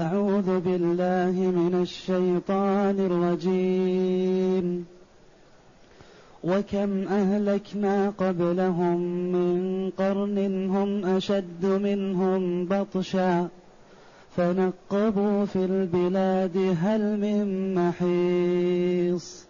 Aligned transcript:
أعوذ 0.00 0.60
بالله 0.60 1.32
من 1.50 1.78
الشيطان 1.82 3.00
الرجيم. 3.00 4.86
وكم 6.44 7.08
أهلكنا 7.08 8.10
قبلهم 8.10 9.00
من 9.32 9.90
قرن 9.90 10.70
هم 10.70 11.04
أشد 11.16 11.66
منهم 11.66 12.64
بطشا. 12.64 13.48
فنقبوا 14.36 15.44
في 15.44 15.64
البلاد 15.64 16.76
هل 16.82 17.00
من 17.20 17.74
محيص. 17.74 19.49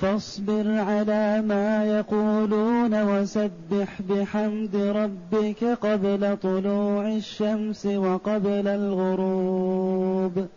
فاصبر 0.00 0.78
على 0.78 1.42
ما 1.42 1.84
يقولون 1.84 3.02
وسبح 3.02 4.02
بحمد 4.02 4.76
ربك 4.76 5.64
قبل 5.64 6.36
طلوع 6.36 7.08
الشمس 7.08 7.86
وقبل 7.86 8.68
الغروب. 8.68 10.48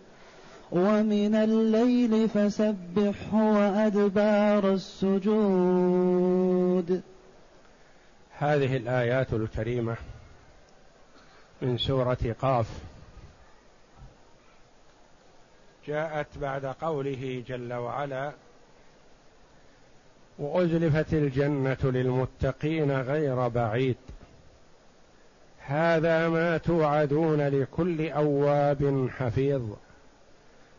ومن 0.72 1.35
الليل 1.35 2.30
فسبحه 2.30 3.34
وأدبار 3.34 4.73
السجود. 4.73 6.21
هذه 8.38 8.77
الآيات 8.77 9.34
الكريمة 9.34 9.96
من 11.62 11.77
سورة 11.77 12.35
قاف. 12.41 12.68
جاءت 15.87 16.37
بعد 16.41 16.65
قوله 16.65 17.43
جل 17.48 17.74
وعلا 17.74 18.32
وأزلفت 20.40 21.13
الجنة 21.13 21.77
للمتقين 21.84 22.91
غير 22.91 23.48
بعيد. 23.48 23.96
هذا 25.65 26.29
ما 26.29 26.57
توعدون 26.57 27.41
لكل 27.41 28.10
أواب 28.10 29.09
حفيظ. 29.18 29.62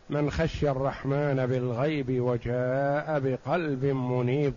من 0.09 0.31
خشي 0.31 0.69
الرحمن 0.69 1.45
بالغيب 1.45 2.21
وجاء 2.21 3.19
بقلب 3.19 3.85
منيب 3.85 4.53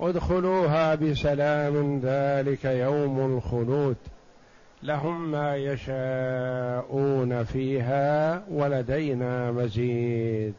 ادخلوها 0.00 0.94
بسلام 0.94 2.00
ذلك 2.04 2.64
يوم 2.64 3.36
الخلود. 3.36 3.96
لهم 4.82 5.30
ما 5.30 5.56
يشاءون 5.56 7.44
فيها 7.44 8.42
ولدينا 8.50 9.50
مزيد. 9.50 10.54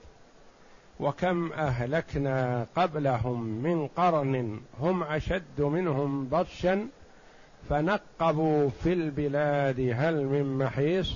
وكم 1.02 1.52
أهلكنا 1.52 2.68
قبلهم 2.76 3.44
من 3.44 3.88
قرن 3.88 4.62
هم 4.80 5.04
أشد 5.04 5.62
منهم 5.62 6.28
بطشا 6.28 6.88
فنقبوا 7.70 8.70
في 8.70 8.94
البلاد 8.94 9.80
هل 9.96 10.26
من 10.26 10.58
محيص 10.58 11.14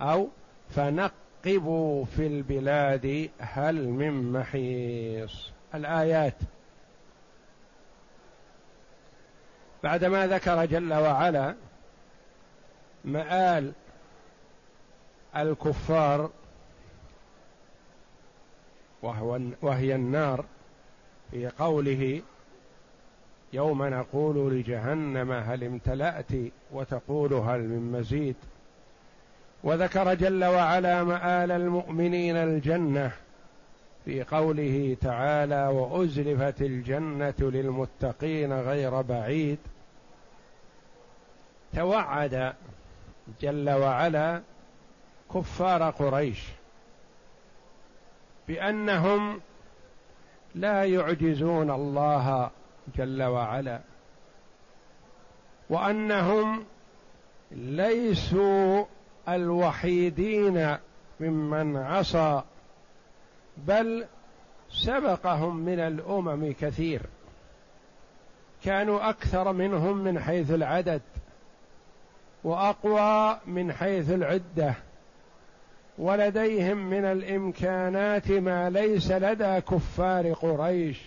أو 0.00 0.28
فنقبوا 0.70 2.04
في 2.04 2.26
البلاد 2.26 3.30
هل 3.38 3.88
من 3.88 4.32
محيص. 4.32 5.50
الآيات. 5.74 6.34
بعدما 9.82 10.26
ذكر 10.26 10.64
جل 10.64 10.94
وعلا 10.94 11.54
مآل 13.04 13.72
الكفار 15.36 16.30
وهو 19.04 19.40
وهي 19.62 19.94
النار. 19.94 20.44
في 21.30 21.48
قوله 21.48 22.22
يوم 23.52 23.82
نقول 23.82 24.58
لجهنم 24.58 25.32
هل 25.32 25.64
امتلأت 25.64 26.32
وتقول 26.72 27.32
هل 27.32 27.60
من 27.60 27.92
مزيد. 27.92 28.36
وذكر 29.64 30.14
جل 30.14 30.44
وعلا 30.44 31.04
مآل 31.04 31.50
المؤمنين 31.50 32.36
الجنة 32.36 33.12
في 34.04 34.22
قوله 34.22 34.96
تعالى 35.00 35.66
وأزلفت 35.66 36.62
الجنة 36.62 37.34
للمتقين 37.40 38.52
غير 38.52 39.02
بعيد. 39.02 39.58
توعد 41.74 42.52
جل 43.40 43.70
وعلا 43.70 44.42
كفار 45.34 45.90
قريش 45.90 46.44
بأنهم 48.48 49.40
لا 50.54 50.84
يعجزون 50.84 51.70
الله 51.70 52.50
جل 52.96 53.22
وعلا 53.22 53.80
وأنهم 55.70 56.64
ليسوا 57.50 58.84
الوحيدين 59.28 60.76
ممن 61.20 61.76
عصى 61.76 62.42
بل 63.56 64.06
سبقهم 64.70 65.56
من 65.56 65.80
الأمم 65.80 66.52
كثير. 66.60 67.02
كانوا 68.64 69.08
أكثر 69.08 69.52
منهم 69.52 69.96
من 69.96 70.20
حيث 70.20 70.50
العدد 70.50 71.02
وأقوى 72.44 73.40
من 73.46 73.72
حيث 73.72 74.10
العدة. 74.10 74.74
ولديهم 75.98 76.90
من 76.90 77.04
الإمكانات 77.04 78.30
ما 78.30 78.70
ليس 78.70 79.10
لدى 79.10 79.60
كفار 79.60 80.32
قريش. 80.32 81.00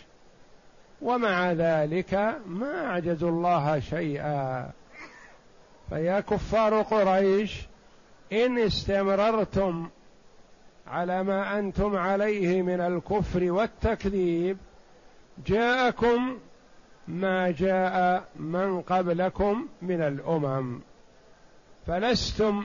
ومع 1.01 1.51
ذلك 1.51 2.37
ما 2.45 2.81
عجزوا 2.81 3.29
الله 3.29 3.79
شيئا. 3.79 4.69
فيا 5.89 6.19
كفار 6.19 6.81
قريش 6.81 7.67
إن 8.33 8.57
استمررتم 8.57 9.89
على 10.87 11.23
ما 11.23 11.59
أنتم 11.59 11.95
عليه 11.97 12.61
من 12.61 12.81
الكفر 12.81 13.51
والتكذيب 13.51 14.57
جاءكم 15.45 16.37
ما 17.07 17.51
جاء 17.51 18.23
من 18.35 18.81
قبلكم 18.81 19.67
من 19.81 20.01
الأمم. 20.01 20.79
فلستم 21.87 22.63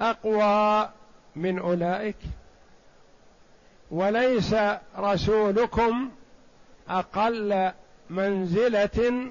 أقوى 0.00 0.88
من 1.36 1.58
أولئك 1.58 2.16
وليس 3.90 4.56
رسولكم 4.98 6.10
أقل 6.88 7.72
منزلة 8.10 9.30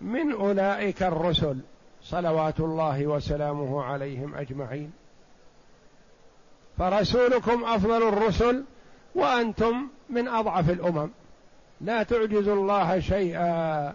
من 0.00 0.32
أولئك 0.32 1.02
الرسل 1.02 1.58
صلوات 2.02 2.60
الله 2.60 3.06
وسلامه 3.06 3.82
عليهم 3.82 4.34
أجمعين. 4.34 4.92
فرسولكم 6.78 7.64
أفضل 7.64 8.08
الرسل 8.08 8.64
وأنتم 9.14 9.88
من 10.10 10.28
أضعف 10.28 10.70
الأمم. 10.70 11.10
لا 11.80 12.02
تعجزوا 12.02 12.54
الله 12.54 13.00
شيئا. 13.00 13.94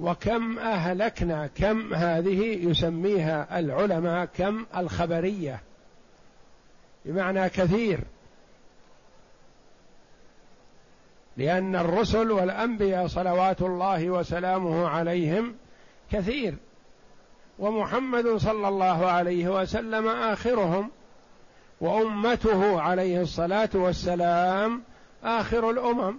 وكم 0.00 0.58
أهلكنا 0.58 1.46
كم 1.46 1.94
هذه 1.94 2.68
يسميها 2.70 3.58
العلماء 3.58 4.24
كم 4.24 4.66
الخبرية. 4.76 5.60
بمعنى 7.04 7.48
كثير. 7.48 8.00
لأن 11.36 11.76
الرسل 11.76 12.30
والأنبياء 12.30 13.06
صلوات 13.06 13.62
الله 13.62 14.10
وسلامه 14.10 14.88
عليهم 14.88 15.54
كثير. 16.12 16.54
ومحمد 17.58 18.36
صلى 18.36 18.68
الله 18.68 19.06
عليه 19.06 19.60
وسلم 19.60 20.08
آخرهم. 20.08 20.90
وأمته 21.80 22.80
عليه 22.80 23.20
الصلاة 23.20 23.70
والسلام 23.74 24.82
آخر 25.24 25.70
الأمم. 25.70 26.18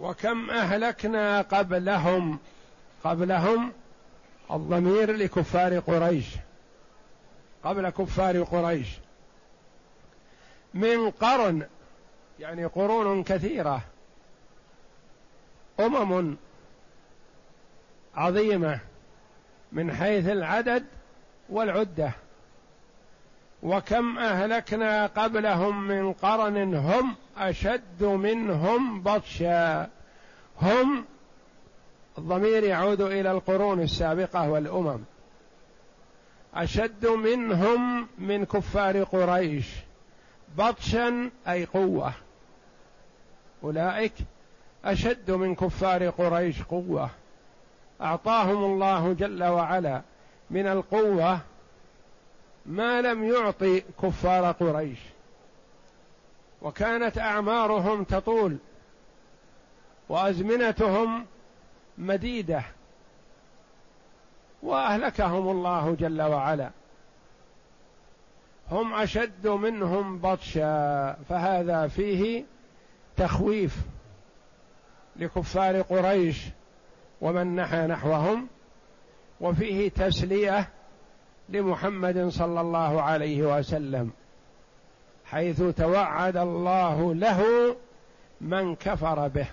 وكم 0.00 0.50
أهلكنا 0.50 1.42
قبلهم؟ 1.42 2.38
قبلهم 3.04 3.72
الضمير 4.50 5.12
لكفار 5.12 5.78
قريش. 5.78 6.26
قبل 7.64 7.90
كفار 7.90 8.42
قريش. 8.42 8.88
من 10.74 11.10
قرن 11.10 11.66
يعني 12.40 12.64
قرون 12.64 13.22
كثيرة. 13.22 13.80
أمم 15.80 16.36
عظيمة 18.14 18.80
من 19.72 19.92
حيث 19.94 20.28
العدد 20.28 20.84
والعدة. 21.48 22.12
وكم 23.62 24.18
أهلكنا 24.18 25.06
قبلهم 25.06 25.88
من 25.88 26.12
قرن 26.12 26.74
هم 26.74 27.14
أشد 27.36 28.04
منهم 28.04 29.02
بطشا. 29.02 29.88
هم 30.62 31.04
الضمير 32.18 32.64
يعود 32.64 33.00
إلى 33.00 33.30
القرون 33.30 33.80
السابقة 33.80 34.50
والأمم. 34.50 34.98
أشد 36.54 37.06
منهم 37.06 38.08
من 38.18 38.44
كفار 38.44 39.02
قريش. 39.02 39.66
بطشا 40.58 41.30
أي 41.48 41.64
قوة. 41.64 42.12
أولئك 43.64 44.12
أشد 44.84 45.30
من 45.30 45.54
كفار 45.54 46.08
قريش 46.08 46.62
قوة. 46.62 47.10
أعطاهم 48.00 48.64
الله 48.64 49.12
جل 49.12 49.44
وعلا 49.44 50.02
من 50.50 50.66
القوة 50.66 51.40
ما 52.66 53.00
لم 53.00 53.24
يعطي 53.24 53.80
كفار 53.80 54.52
قريش. 54.52 54.98
وكانت 56.62 57.18
أعمارهم 57.18 58.04
تطول 58.04 58.56
وأزمنتهم 60.08 61.26
مديدة 61.98 62.62
وأهلكهم 64.62 65.48
الله 65.48 65.96
جل 66.00 66.22
وعلا. 66.22 66.70
هم 68.70 68.94
أشد 68.94 69.48
منهم 69.48 70.18
بطشا 70.18 71.12
فهذا 71.28 71.88
فيه 71.88 72.44
تخويف 73.16 73.76
لكفار 75.16 75.80
قريش 75.80 76.44
ومن 77.20 77.56
نحى 77.56 77.86
نحوهم 77.86 78.48
وفيه 79.40 79.88
تسلية 79.90 80.68
لمحمد 81.52 82.28
صلى 82.28 82.60
الله 82.60 83.02
عليه 83.02 83.58
وسلم 83.58 84.10
حيث 85.24 85.62
توعد 85.62 86.36
الله 86.36 87.14
له 87.14 87.76
من 88.40 88.76
كفر 88.76 89.28
به. 89.28 89.46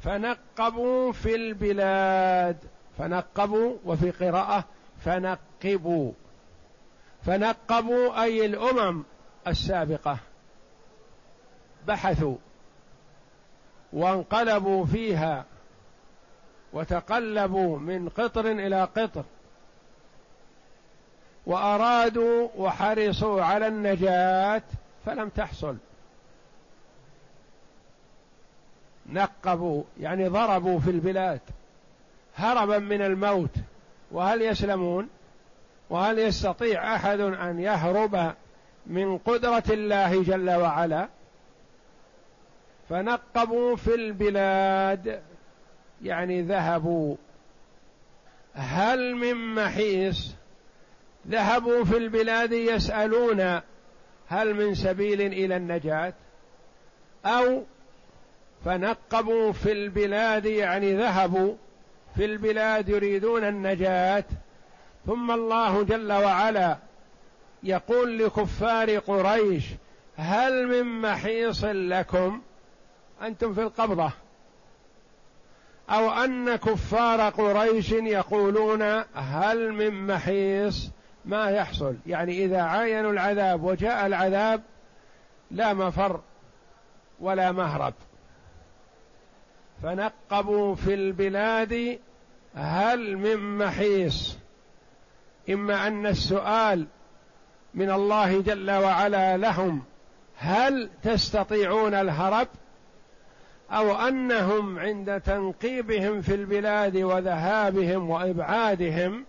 فنقبوا 0.00 1.12
في 1.12 1.34
البلاد 1.34 2.56
فنقبوا 2.98 3.76
وفي 3.84 4.10
قراءة 4.10 4.64
فنقبوا 5.04 6.12
فنقبوا 7.22 8.22
أي 8.22 8.46
الأمم 8.46 9.04
السابقة. 9.46 10.18
بحثوا 11.86 12.36
وانقلبوا 13.92 14.86
فيها 14.86 15.44
وتقلبوا 16.72 17.78
من 17.78 18.08
قطر 18.08 18.50
إلى 18.50 18.84
قطر. 18.84 19.24
وأرادوا 21.46 22.48
وحرصوا 22.56 23.42
على 23.42 23.66
النجاة 23.66 24.62
فلم 25.06 25.28
تحصل. 25.28 25.76
نقبوا 29.08 29.82
يعني 30.00 30.28
ضربوا 30.28 30.80
في 30.80 30.90
البلاد 30.90 31.40
هربا 32.36 32.78
من 32.78 33.02
الموت. 33.02 33.50
وهل 34.10 34.42
يسلمون؟ 34.42 35.08
وهل 35.90 36.18
يستطيع 36.18 36.94
أحد 36.94 37.20
أن 37.20 37.60
يهرب 37.60 38.34
من 38.86 39.18
قدرة 39.18 39.62
الله 39.70 40.22
جل 40.22 40.50
وعلا؟ 40.50 41.08
فنقبوا 42.88 43.76
في 43.76 43.94
البلاد 43.94 45.22
يعني 46.02 46.42
ذهبوا. 46.42 47.16
هل 48.54 49.14
من 49.14 49.54
محيص؟ 49.54 50.35
ذهبوا 51.28 51.84
في 51.84 51.96
البلاد 51.96 52.52
يسألون 52.52 53.60
هل 54.28 54.54
من 54.54 54.74
سبيل 54.74 55.20
إلى 55.20 55.56
النجاة 55.56 56.14
أو 57.26 57.62
فنقبوا 58.64 59.52
في 59.52 59.72
البلاد 59.72 60.44
يعني 60.44 60.94
ذهبوا 60.94 61.54
في 62.16 62.24
البلاد 62.24 62.88
يريدون 62.88 63.44
النجاة. 63.44 64.24
ثم 65.06 65.30
الله 65.30 65.82
جل 65.82 66.12
وعلا 66.12 66.78
يقول 67.62 68.18
لكفار 68.18 68.98
قريش 68.98 69.64
هل 70.16 70.66
من 70.66 71.00
محيص 71.00 71.64
لكم؟ 71.64 72.42
أنتم 73.22 73.54
في 73.54 73.62
القبضة. 73.62 74.10
أو 75.90 76.10
أن 76.10 76.56
كفار 76.56 77.20
قريش 77.20 77.90
يقولون 77.90 78.82
هل 79.14 79.72
من 79.72 80.06
محيص؟ 80.06 80.90
ما 81.26 81.50
يحصل. 81.50 81.96
يعني 82.06 82.44
إذا 82.44 82.62
عاينوا 82.62 83.12
العذاب 83.12 83.64
وجاء 83.64 84.06
العذاب 84.06 84.62
لا 85.50 85.74
مفر 85.74 86.20
ولا 87.20 87.52
مهرب. 87.52 87.94
فنقبوا 89.82 90.74
في 90.74 90.94
البلاد 90.94 91.98
هل 92.54 93.16
من 93.16 93.58
محيص. 93.58 94.38
إما 95.50 95.86
أن 95.86 96.06
السؤال 96.06 96.86
من 97.74 97.90
الله 97.90 98.40
جل 98.40 98.70
وعلا 98.70 99.36
لهم 99.36 99.82
هل 100.36 100.90
تستطيعون 101.02 101.94
الهرب 101.94 102.48
أو 103.70 103.94
أنهم 103.94 104.78
عند 104.78 105.20
تنقيبهم 105.20 106.20
في 106.20 106.34
البلاد 106.34 106.96
وذهابهم 106.96 108.10
وإبعادهم 108.10 109.24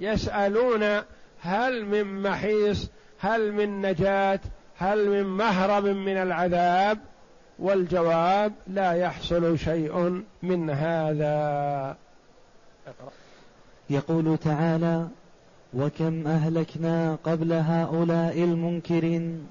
يسألون 0.00 1.02
هل 1.40 1.84
من 1.84 2.22
محيص 2.22 2.90
هل 3.18 3.52
من 3.52 3.82
نجاة 3.82 4.40
هل 4.76 5.08
من 5.10 5.24
مهرب 5.24 5.84
من 5.84 6.16
العذاب؟ 6.16 6.98
والجواب 7.58 8.52
لا 8.66 8.92
يحصل 8.92 9.58
شيء 9.58 10.22
من 10.42 10.70
هذا. 10.70 11.96
يقول 13.90 14.38
تعالى 14.38 15.08
وكم 15.74 16.26
أهلكنا 16.26 17.18
قبل 17.24 17.52
هؤلاء 17.52 18.44
المنكرين؟ 18.44 19.46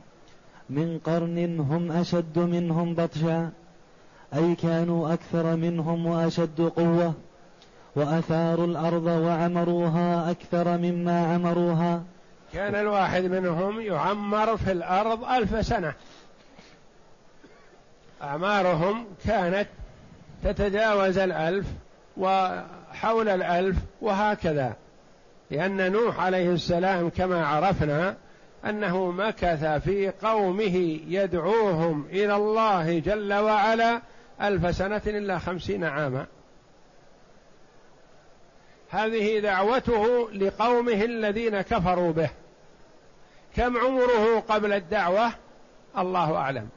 من 0.69 0.99
قرن 0.99 1.59
هم 1.59 1.91
أشد 1.91 2.39
منهم 2.39 2.95
بطشا 2.95 3.51
أي 4.33 4.55
كانوا 4.55 5.13
أكثر 5.13 5.55
منهم 5.55 6.05
وأشد 6.05 6.61
قوة؟ 6.61 7.13
وأثاروا 7.95 8.65
الأرض 8.65 9.05
وعمروها 9.05 10.31
أكثر 10.31 10.77
مما 10.77 11.33
عمروها. 11.33 12.03
كان 12.53 12.75
الواحد 12.75 13.23
منهم 13.23 13.81
يعمر 13.81 14.57
في 14.57 14.71
الأرض 14.71 15.23
ألف 15.23 15.65
سنة. 15.65 15.93
أعمارهم 18.21 19.05
كانت 19.25 19.67
تتجاوز 20.43 21.17
الألف 21.17 21.67
وحول 22.17 23.29
الألف 23.29 23.77
وهكذا. 24.01 24.73
لأن 25.51 25.91
نوح 25.91 26.19
عليه 26.19 26.51
السلام 26.51 27.09
كما 27.09 27.47
عرفنا 27.47 28.15
أنه 28.65 29.11
مكث 29.11 29.65
في 29.65 30.13
قومه 30.23 30.99
يدعوهم 31.07 32.05
إلى 32.09 32.35
الله 32.35 32.99
جل 32.99 33.33
وعلا 33.33 34.01
ألف 34.41 34.75
سنة 34.75 35.01
إلا 35.07 35.39
خمسين 35.39 35.83
عاما. 35.83 36.25
هذه 38.89 39.39
دعوته 39.39 40.31
لقومه 40.31 41.03
الذين 41.03 41.61
كفروا 41.61 42.11
به. 42.11 42.29
كم 43.55 43.77
عمره 43.77 44.39
قبل 44.39 44.73
الدعوة؟ 44.73 45.31
الله 45.97 46.35
أعلم. 46.35 46.69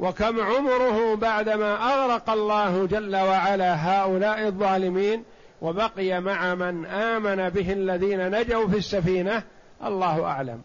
وكم 0.00 0.40
عمره 0.40 1.14
بعدما 1.14 1.74
أغرق 1.74 2.30
الله 2.30 2.86
جل 2.86 3.16
وعلا 3.16 3.74
هؤلاء 3.74 4.46
الظالمين 4.46 5.24
وبقي 5.62 6.20
مع 6.20 6.54
من 6.54 6.86
آمن 6.86 7.48
به 7.48 7.72
الذين 7.72 8.40
نجوا 8.40 8.68
في 8.68 8.76
السفينة؟ 8.76 9.42
الله 9.84 10.24
أعلم. 10.24 10.62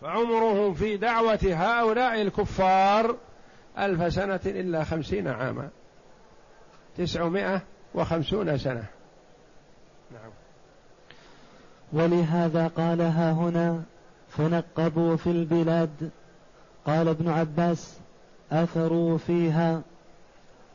فعمره 0.00 0.72
في 0.72 0.96
دعوة 0.96 1.38
هؤلاء 1.44 2.22
الكفار 2.22 3.16
ألف 3.78 4.12
سنة 4.12 4.40
إلا 4.46 4.84
خمسين 4.84 5.28
عاما. 5.28 5.68
تسعمائة 6.98 7.62
وخمسون 7.94 8.58
سنة. 8.58 8.84
نعم. 10.12 10.30
ولهذا 11.92 12.66
قالها 12.66 13.32
هنا 13.32 13.82
فنقبوا 14.28 15.16
في 15.16 15.30
البلاد. 15.30 16.10
قال 16.86 17.08
ابن 17.08 17.28
عباس 17.28 17.98
اثروا 18.52 19.18
فيها. 19.18 19.82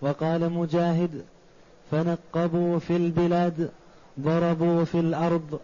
وقال 0.01 0.51
مجاهد 0.51 1.23
فنقبوا 1.91 2.79
في 2.79 2.95
البلاد 2.95 3.69
ضربوا 4.19 4.83
في 4.83 4.99
الأرض. 4.99 5.59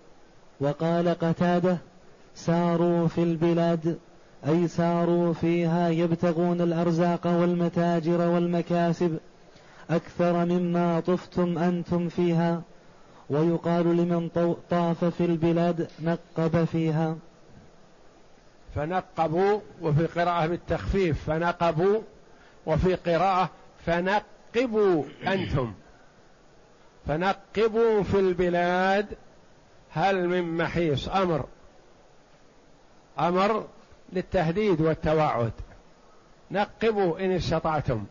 وقال 0.60 1.10
قتادة 1.10 1.78
ساروا 2.36 3.08
في 3.08 3.24
البلاد. 3.24 3.98
أي 4.48 4.68
ساروا 4.68 5.34
فيها 5.34 5.90
يبتغون 5.90 6.62
الأرزاق 6.62 7.28
والمتاجر 7.28 8.22
والمكاسب. 8.22 9.18
أكثر 9.90 10.46
مما 10.46 11.00
طفتم 11.00 11.58
أنتم 11.58 12.10
فيها 12.10 12.62
ويقال 13.30 13.98
لمن 13.98 14.30
طاف 14.70 15.06
في 15.06 15.26
البلاد 15.26 15.90
نقب 16.00 16.64
فيها. 16.64 17.16
فنقبوا 18.76 19.60
وفي 19.82 20.06
قراءة 20.06 20.48
بالتخفيف 20.48 21.24
فنقبوا 21.24 22.02
وفي 22.66 22.96
قراءة 22.96 23.50
فنقبوا 23.86 25.04
أنتم. 25.28 25.74
فنقبوا 27.08 28.04
في 28.04 28.20
البلاد 28.20 29.06
هل 29.92 30.28
من 30.28 30.58
محيص 30.58 31.10
أمر؟ 31.10 31.46
أمر 33.20 33.68
للتهديد 34.14 34.82
والتوعد. 34.82 35.52
نقبوا 36.52 37.20
إن 37.20 37.32
استطعتم. 37.32 38.06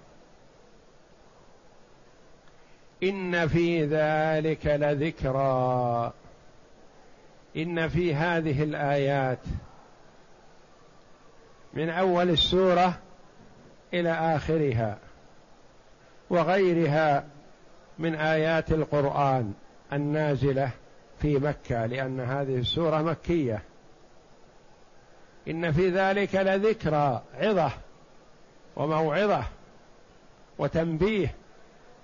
إن 3.02 3.48
في 3.48 3.84
ذلك 3.84 4.66
لذكرى. 4.66 6.12
إن 7.56 7.88
في 7.88 8.14
هذه 8.14 8.62
الآيات 8.62 9.38
من 11.74 11.90
أول 11.90 12.30
السورة 12.30 12.98
إلى 13.94 14.12
آخرها 14.12 14.98
وغيرها 16.30 17.24
من 17.98 18.14
آيات 18.14 18.72
القرآن 18.72 19.52
النازلة 19.92 20.70
في 21.18 21.38
مكة 21.38 21.86
لأن 21.86 22.20
هذه 22.20 22.58
السورة 22.58 23.02
مكية. 23.02 23.62
إن 25.48 25.72
في 25.72 25.90
ذلك 25.90 26.34
لذكرى 26.34 27.22
عظة 27.34 27.70
وموعظة 28.76 29.44
وتنبيه 30.58 31.34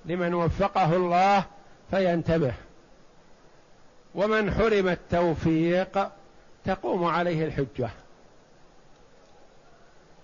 لمن 0.04 0.34
وفقه 0.34 0.96
الله 0.96 1.44
فينتبه. 1.90 2.52
ومن 4.14 4.50
حرم 4.50 4.88
التوفيق 4.88 6.08
تقوم 6.64 7.04
عليه 7.04 7.44
الحجة. 7.44 7.90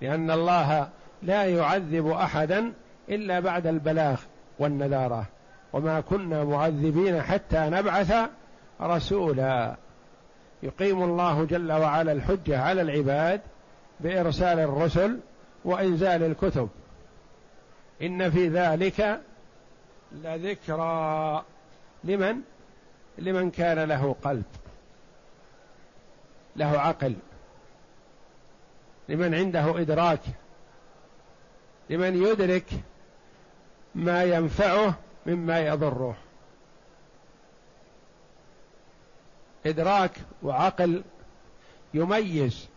لأن 0.01 0.31
الله 0.31 0.89
لا 1.23 1.45
يعذب 1.45 2.09
أحدا 2.09 2.73
إلا 3.09 3.41
بعد 3.41 3.67
البلاغ 3.67 4.21
والنذارة. 4.59 5.27
وما 5.73 6.01
كنا 6.01 6.45
معذبين 6.45 7.23
حتى 7.23 7.59
نبعث 7.59 8.15
رسولا. 8.81 9.77
يقيم 10.63 11.03
الله 11.03 11.45
جل 11.45 11.73
وعلا 11.73 12.13
الحجة 12.13 12.61
على 12.61 12.83
العباد 12.83 13.41
بإرسال 14.01 14.59
الرسل 14.59 15.19
وإنزال 15.65 16.23
الكتب. 16.23 16.69
إن 18.03 18.31
في 18.31 18.49
ذلك 18.49 19.21
لذكرى 20.13 21.45
لمن؟ 22.05 22.41
لمن 23.19 23.51
كان 23.51 23.89
له 23.89 24.17
قلب 24.23 24.45
له 26.57 26.81
عقل 26.81 27.15
لمن 29.09 29.35
عنده 29.35 29.81
إدراك 29.81 30.21
لمن 31.91 32.23
يدرك 32.23 32.67
ما 33.95 34.25
ينفعه 34.25 34.95
مما 35.27 35.61
يضره. 35.61 36.17
إدراك 39.67 40.11
وعقل 40.43 41.03
يميز 41.95 42.69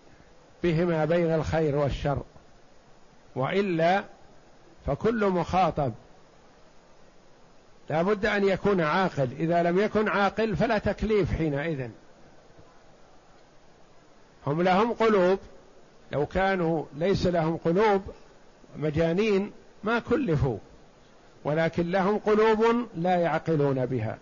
بهما 0.63 1.05
بين 1.05 1.33
الخير 1.33 1.75
والشر 1.75 2.23
وإلا 3.35 4.03
فكل 4.85 5.25
مخاطب 5.25 5.93
لا 7.89 8.01
بد 8.01 8.25
أن 8.25 8.47
يكون 8.47 8.81
عاقل. 8.81 9.29
إذا 9.39 9.63
لم 9.63 9.79
يكن 9.79 10.07
عاقل 10.07 10.55
فلا 10.55 10.77
تكليف 10.77 11.37
حينئذ. 11.37 11.89
هم 14.47 14.61
لهم 14.61 14.93
قلوب. 14.93 15.39
لو 16.11 16.25
كانوا 16.25 16.85
ليس 16.95 17.27
لهم 17.27 17.57
قلوب 17.57 18.01
مجانين 18.77 19.51
ما 19.83 19.99
كلفوا. 19.99 20.57
ولكن 21.43 21.91
لهم 21.91 22.17
قلوب 22.17 22.87
لا 22.95 23.15
يعقلون 23.15 23.85
بها. 23.85 24.17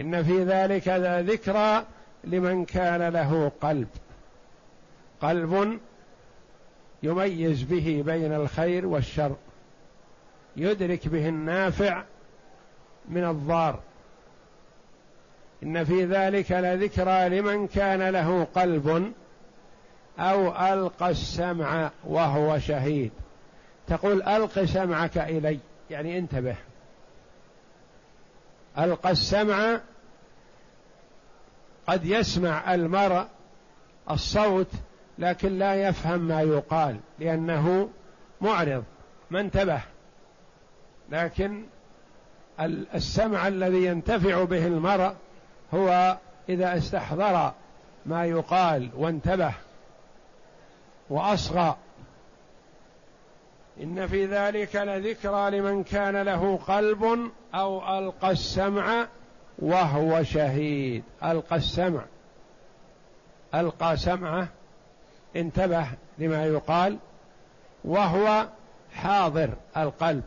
إن 0.00 0.22
في 0.22 0.44
ذلك 0.44 0.88
ذكرى 1.28 1.84
لمن 2.24 2.64
كان 2.64 3.08
له 3.08 3.52
قلب. 3.60 3.88
قلب 5.22 5.78
يميز 7.02 7.62
به 7.62 8.02
بين 8.06 8.32
الخير 8.32 8.86
والشر. 8.86 9.36
يدرك 10.56 11.08
به 11.08 11.28
النافع 11.28 12.04
من 13.08 13.24
الضار. 13.24 13.80
إن 15.62 15.84
في 15.84 16.04
ذلك 16.04 16.52
لذكرى 16.52 17.28
لمن 17.28 17.66
كان 17.66 18.08
له 18.08 18.46
قلب 18.54 19.12
أو 20.18 20.48
ألقى 20.72 21.10
السمع 21.10 21.90
وهو 22.04 22.58
شهيد. 22.58 23.12
تقول 23.86 24.22
ألق 24.22 24.64
سمعك 24.64 25.18
إلي 25.18 25.58
يعني 25.90 26.18
انتبه. 26.18 26.56
ألقى 28.78 29.10
السمع 29.10 29.80
قد 31.86 32.04
يسمع 32.04 32.74
المرء 32.74 33.26
الصوت 34.10 34.70
لكن 35.18 35.58
لا 35.58 35.74
يفهم 35.74 36.20
ما 36.20 36.42
يقال 36.42 36.96
لأنه 37.18 37.90
معرض 38.40 38.84
ما 39.30 39.40
انتبه. 39.40 39.80
لكن 41.10 41.64
السمع 42.94 43.48
الذي 43.48 43.84
ينتفع 43.84 44.44
به 44.44 44.66
المرء 44.66 45.12
هو 45.74 46.18
إذا 46.48 46.76
استحضر 46.76 47.52
ما 48.06 48.24
يقال 48.24 48.90
وانتبه 48.96 49.54
وأصغى. 51.10 51.76
إن 53.82 54.06
في 54.06 54.26
ذلك 54.26 54.76
لذكرى 54.76 55.50
لمن 55.50 55.84
كان 55.84 56.22
له 56.22 56.56
قلب 56.56 57.30
أو 57.54 57.98
ألقى 57.98 58.30
السمع 58.30 59.06
وهو 59.58 60.22
شهيد. 60.22 61.04
ألقى 61.24 61.56
السمع. 61.56 62.04
ألقى 63.54 63.96
سمعه 63.96 64.48
انتبه 65.36 65.86
لما 66.18 66.44
يقال 66.44 66.98
وهو 67.84 68.46
حاضر 68.94 69.50
القلب. 69.76 70.24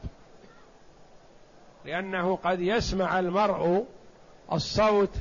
لأنه 1.86 2.36
قد 2.36 2.62
يسمع 2.62 3.20
المرء 3.20 3.86
الصوت 4.52 5.16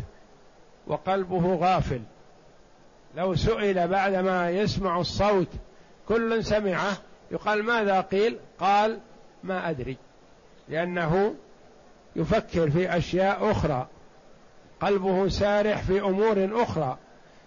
وقلبه 0.86 1.54
غافل. 1.54 2.00
لو 3.16 3.34
سئل 3.34 3.88
بعدما 3.88 4.50
يسمع 4.50 5.00
الصوت 5.00 5.48
كل 6.08 6.44
سمعه 6.44 6.92
يقال 7.30 7.62
ماذا؟ 7.62 8.00
قيل 8.00 8.38
قال 8.60 8.98
ما 9.44 9.70
أدري. 9.70 9.96
لأنه 10.68 11.34
يفكر 12.16 12.70
في 12.70 12.96
أشياء 12.96 13.50
أخرى. 13.50 13.86
قلبه 14.80 15.28
سارح 15.28 15.82
في 15.82 16.00
أمور 16.00 16.62
أخرى. 16.62 16.98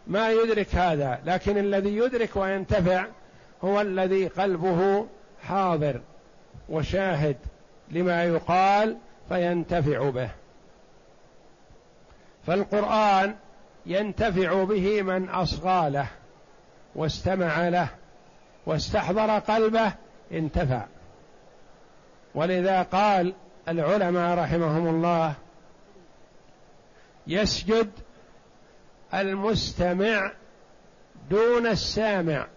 ما 0.08 0.30
يدرك 0.30 0.76
هذا 0.76 1.20
لكن 1.26 1.58
الذي 1.58 1.98
يدرك 1.98 2.36
وينتفع 2.36 3.06
هو 3.64 3.82
الذي 3.82 4.28
قلبه 4.28 5.08
حاضر 5.44 6.02
وشاهد. 6.70 7.38
لما 7.92 8.24
يقال 8.24 8.98
فينتفع 9.30 10.10
به. 10.10 10.30
فالقرآن 12.48 13.36
ينتفع 13.86 14.64
به 14.64 15.02
من 15.02 15.30
أصغى 15.30 15.90
له 15.90 16.08
واستمع 16.96 17.70
له 17.70 17.90
واستحضر 18.66 19.40
قلبه 19.40 19.94
انتفع. 20.32 20.86
ولذا 22.36 22.82
قال 22.82 23.34
العلماء 23.68 24.38
رحمهم 24.38 24.88
الله 24.88 25.34
يسجد 27.28 27.92
المستمع 29.14 30.32
دون 31.30 31.68
السامع. 31.68 32.48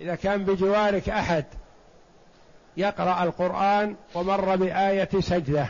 إذا 0.00 0.14
كان 0.14 0.44
بجوارك 0.44 1.08
أحد 1.08 1.44
يقرأ 2.76 3.22
القرآن 3.22 3.96
ومر 4.14 4.56
بآية 4.56 5.08
سجدة. 5.20 5.68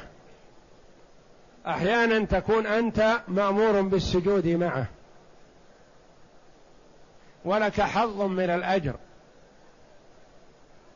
أحيانا 1.66 2.24
تكون 2.24 2.66
أنت 2.66 3.20
مأمور 3.28 3.80
بالسجود 3.80 4.46
معه. 4.46 4.86
ولك 7.44 7.80
حظ 7.80 8.20
من 8.20 8.50
الأجر. 8.50 8.96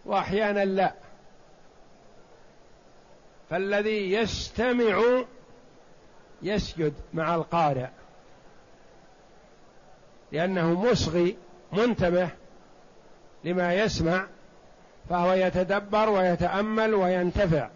وأحيانا 0.05 0.65
لا. 0.65 0.95
فالذي 3.51 4.13
يستمع 4.13 5.25
يسجد 6.43 6.95
مع 7.15 7.35
القارئ. 7.35 7.89
لأنه 10.33 10.91
مصغي 10.91 11.37
منتبه 11.73 12.29
لما 13.45 13.75
يسمع 13.75 14.27
فهو 15.11 15.33
يتدبر 15.33 16.09
ويتأمل 16.09 16.95
وينتفع 16.95 17.69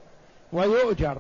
ويؤجر. 0.52 1.18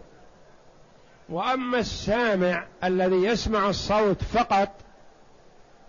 وأما 1.28 1.78
السامع 1.78 2.64
الذي 2.84 3.16
يسمع 3.16 3.68
الصوت 3.68 4.24
فقط 4.24 4.68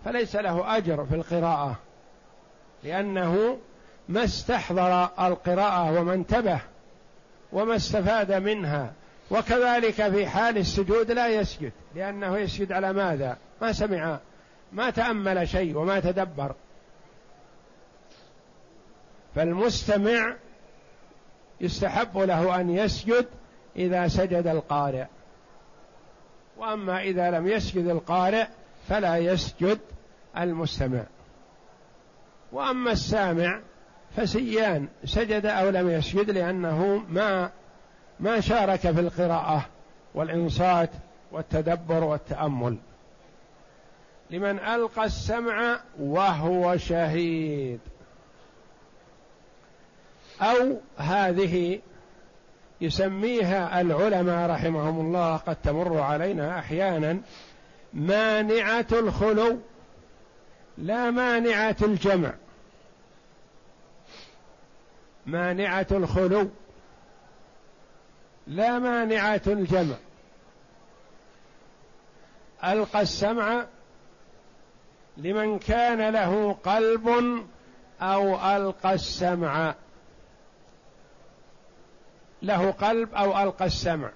فليس 0.04 0.36
له 0.36 0.76
أجر 0.76 1.04
في 1.04 1.14
القراءة 1.14 1.76
لأنه 2.84 3.58
ما 4.08 4.24
استحضر 4.24 5.08
القراءة 5.20 6.00
وما 6.00 6.14
انتبه 6.14 6.60
وما 7.52 7.76
استفاد 7.76 8.32
منها 8.32 8.92
وكذلك 9.30 10.08
في 10.10 10.26
حال 10.26 10.58
السجود 10.58 11.10
لا 11.10 11.28
يسجد 11.28 11.72
لأنه 11.94 12.38
يسجد 12.38 12.72
على 12.72 12.92
ماذا؟ 12.92 13.36
ما 13.62 13.72
سمع 13.72 14.18
ما 14.72 14.90
تأمل 14.90 15.48
شيء 15.48 15.76
وما 15.76 16.00
تدبر. 16.00 16.54
فالمستمع 19.34 20.36
يستحب 21.60 22.18
له 22.18 22.60
أن 22.60 22.70
يسجد 22.70 23.26
إذا 23.76 24.08
سجد 24.08 24.46
القارئ. 24.46 25.04
وأما 26.56 27.02
إذا 27.02 27.30
لم 27.30 27.48
يسجد 27.48 27.86
القارئ 27.86 28.46
فلا 28.88 29.16
يسجد 29.16 29.78
المستمع. 30.38 31.04
وأما 32.52 32.92
السامع 32.92 33.60
فسيان 34.16 34.88
سجد 35.04 35.46
أو 35.46 35.68
لم 35.68 35.90
يسجد 35.90 36.30
لأنه 36.30 37.04
ما 37.08 37.50
ما 38.20 38.40
شارك 38.40 38.80
في 38.80 39.00
القراءة 39.00 39.66
والإنصات 40.14 40.90
والتدبر 41.32 42.04
والتأمل. 42.04 42.76
لمن 44.30 44.58
ألقى 44.58 45.04
السمع 45.04 45.80
وهو 46.00 46.76
شهيد. 46.76 47.80
أو 50.42 50.80
هذه 50.96 51.80
يسميها 52.80 53.80
العلماء 53.80 54.50
رحمهم 54.50 55.00
الله 55.00 55.36
قد 55.36 55.56
تمر 55.56 56.00
علينا 56.00 56.58
أحيانا 56.58 57.20
مانعة 57.92 58.86
الخلو 58.92 59.58
لا 60.78 61.10
مانعة 61.10 61.76
الجمع. 61.82 62.34
مانعة 65.26 65.86
الخلو 65.90 66.48
لا 68.46 68.78
مانعة 68.78 69.42
الجمع. 69.46 69.96
ألقى 72.64 73.00
السمع 73.00 73.64
لمن 75.16 75.58
كان 75.58 76.12
له 76.12 76.52
قلب 76.52 77.08
أو 78.00 78.56
ألقى 78.56 78.94
السمع. 78.94 79.74
له 82.42 82.70
قلب 82.70 83.14
أو 83.14 83.42
ألقى 83.42 83.64
السمع. 83.64 84.10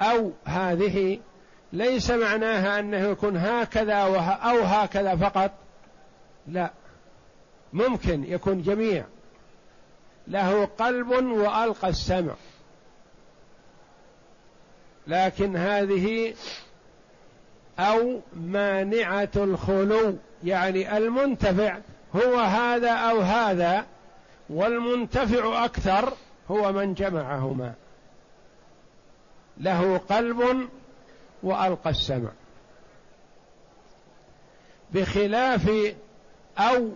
أو 0.00 0.32
هذه 0.44 1.20
ليس 1.72 2.10
معناها 2.10 2.78
أنه 2.78 2.98
يكون 2.98 3.36
هكذا 3.36 3.94
أو 3.94 4.60
هكذا 4.60 5.16
فقط. 5.16 5.50
لا. 6.48 6.70
ممكن 7.72 8.24
يكون 8.24 8.62
جميع. 8.62 9.04
له 10.28 10.64
قلب 10.64 11.10
وألقى 11.10 11.88
السمع. 11.88 12.34
لكن 15.06 15.56
هذه 15.56 16.34
أو 17.78 18.20
مانعة 18.36 19.28
الخلو 19.36 20.16
يعني 20.44 20.96
المنتفع 20.96 21.78
هو 22.16 22.38
هذا 22.38 22.90
أو 22.90 23.20
هذا 23.20 23.86
والمنتفع 24.50 25.64
أكثر 25.64 26.12
هو 26.50 26.72
من 26.72 26.94
جمعهما. 26.94 27.74
له 29.58 29.98
قلب 29.98 30.68
وألقى 31.42 31.90
السمع. 31.90 32.30
بخلاف 34.94 35.70
أو 36.58 36.88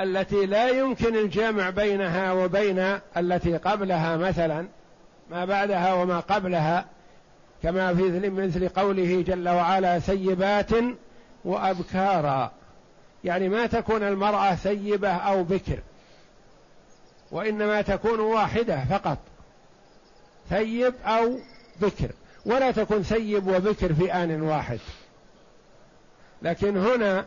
التي 0.00 0.46
لا 0.46 0.68
يمكن 0.68 1.16
الجمع 1.16 1.70
بينها 1.70 2.32
وبين 2.32 2.98
التي 3.16 3.56
قبلها 3.56 4.16
مثلا 4.16 4.66
ما 5.30 5.44
بعدها 5.44 5.94
وما 5.94 6.20
قبلها 6.20 6.86
كما 7.62 7.94
في 7.94 8.30
مثل 8.30 8.68
قوله 8.68 9.22
جل 9.22 9.48
وعلا 9.48 9.98
ثيبات 9.98 10.70
وأبكارا. 11.44 12.52
يعني 13.24 13.48
ما 13.48 13.66
تكون 13.66 14.02
المرأة 14.02 14.54
ثيبة 14.54 15.10
أو 15.10 15.44
بكر. 15.44 15.78
وإنما 17.30 17.82
تكون 17.82 18.20
واحدة 18.20 18.84
فقط. 18.84 19.18
ثيب 20.50 20.94
أو 21.04 21.38
بكر. 21.80 22.10
ولا 22.46 22.70
تكون 22.70 23.02
ثيب 23.02 23.46
وبكر 23.46 23.94
في 23.94 24.12
آن 24.12 24.42
واحد. 24.42 24.78
لكن 26.42 26.76
هنا 26.76 27.26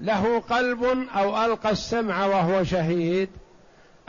له 0.00 0.40
قلب 0.40 0.84
أو 1.14 1.44
ألقى 1.44 1.70
السمع 1.70 2.26
وهو 2.26 2.64
شهيد. 2.64 3.28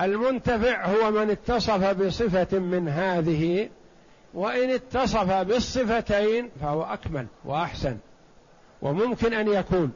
المنتفع 0.01 0.85
هو 0.85 1.11
من 1.11 1.29
اتصف 1.29 1.93
بصفة 1.93 2.59
من 2.59 2.89
هذه 2.89 3.69
وإن 4.33 4.69
اتصف 4.69 5.31
بالصفتين 5.31 6.49
فهو 6.61 6.83
أكمل 6.83 7.27
وأحسن 7.45 7.97
وممكن 8.81 9.33
أن 9.33 9.47
يكون. 9.47 9.91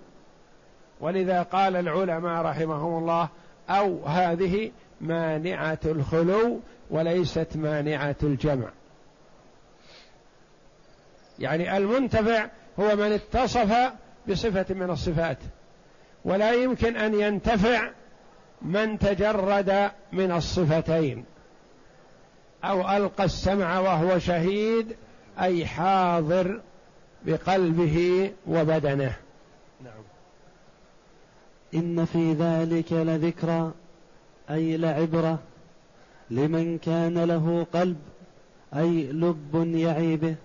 ولذا 1.02 1.44
قال 1.44 1.76
العلماء 1.76 2.42
رحمهم 2.46 2.98
الله 2.98 3.30
أو 3.70 4.06
هذه 4.06 4.72
مانعة 5.04 5.80
الخلو 5.86 6.60
وليست 6.90 7.48
مانعة 7.56 8.16
الجمع. 8.24 8.70
يعني 11.40 11.78
المنتفع 11.78 12.50
هو 12.80 12.96
من 12.96 13.12
اتصف 13.12 13.94
بصفة 14.30 14.66
من 14.70 14.90
الصفات 14.90 15.38
ولا 16.26 16.54
يمكن 16.54 16.98
أن 16.98 17.14
ينتفع 17.14 17.92
من 18.62 19.00
تجرد 19.00 19.92
من 20.12 20.32
الصفتين 20.32 21.26
أو 22.64 22.98
ألقى 22.98 23.24
السمع 23.24 23.80
وهو 23.80 24.20
شهيد 24.20 24.96
أي 25.40 25.66
حاضر 25.66 26.62
بقلبه 27.26 28.32
وبدنه. 28.48 29.16
نعم. 29.84 30.04
إن 31.74 32.06
في 32.06 32.34
ذلك 32.34 32.94
لذكرى. 32.94 33.72
أي 34.50 34.78
لعبره 34.78 35.40
لمن 36.32 36.78
كان 36.78 37.24
له 37.24 37.68
قلب 37.74 37.98
أي 38.76 39.12
لب 39.12 39.76
يعي 39.76 40.16
به. 40.16 40.36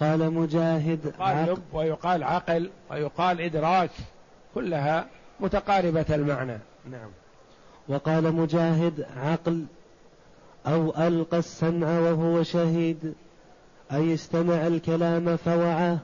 قال 0.00 0.30
مجاهد 0.30 1.12
قال 1.18 1.46
لب 1.46 1.62
ويقال 1.72 2.24
عقل 2.24 2.70
ويقال 2.90 3.40
إدراك 3.40 3.90
كلها 4.54 5.06
متقاربة 5.40 6.06
المعنى. 6.10 6.58
نعم. 6.90 7.10
وقال 7.88 8.34
مجاهد 8.34 9.06
عقل 9.16 9.64
أو 10.66 10.94
ألقى 11.06 11.38
السمع 11.38 11.98
وهو 12.00 12.42
شهيد 12.42 13.14
أي 13.92 14.14
استمع 14.14 14.66
الكلام 14.66 15.36
فوعاه 15.36 15.98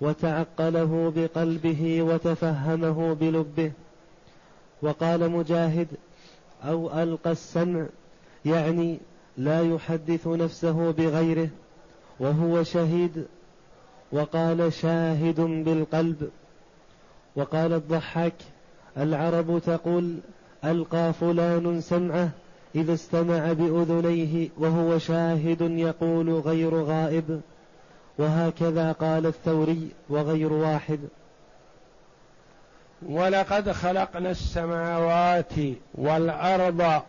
وتعقله 0.00 1.12
بقلبه 1.16 2.02
وتفهمه 2.02 3.14
بلبه. 3.14 3.72
وقال 4.82 5.30
مجاهد 5.30 5.88
أو 6.62 7.02
ألقى 7.02 7.30
السمع 7.32 7.86
يعني 8.44 8.98
لا 9.36 9.62
يحدث 9.74 10.26
نفسه 10.26 10.90
بغيره 10.90 11.48
وهو 12.20 12.62
شهيد. 12.62 13.26
وقال 14.12 14.72
شاهد 14.72 15.40
بالقلب. 15.40 16.30
وقال 17.36 17.72
الضحاك 17.72 18.34
العرب 18.96 19.58
تقول 19.66 20.18
ألقى 20.64 21.12
فلان 21.12 21.80
سمعه 21.80 22.30
إذا 22.74 22.94
استمع 22.94 23.52
بأذنيه 23.52 24.48
وهو 24.58 24.98
شاهد 24.98 25.60
يقول 25.60 26.30
غير 26.30 26.74
غائب. 26.74 27.40
وهكذا 28.18 28.92
قال 28.92 29.26
الثوري 29.26 29.88
وغير 30.08 30.52
واحد. 30.52 31.00
ولقد 33.08 33.72
خلقنا 33.72 34.30
السماوات 34.30 35.52
والأرض 35.94 37.02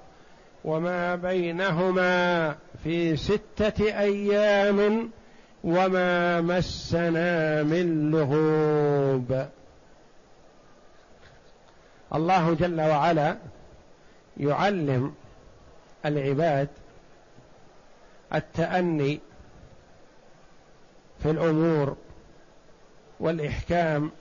وما 0.65 1.15
بينهما 1.15 2.55
في 2.83 3.15
ستة 3.17 3.99
أيام 3.99 5.09
وما 5.63 6.41
مسنا 6.41 7.63
من 7.63 8.11
لغوب. 8.11 9.45
الله 12.15 12.53
جل 12.53 12.81
وعلا 12.81 13.37
يعلم 14.37 15.13
العباد 16.05 16.67
التأني 18.33 19.19
في 21.23 21.31
الأمور 21.31 21.95
والإحكام 23.19 24.11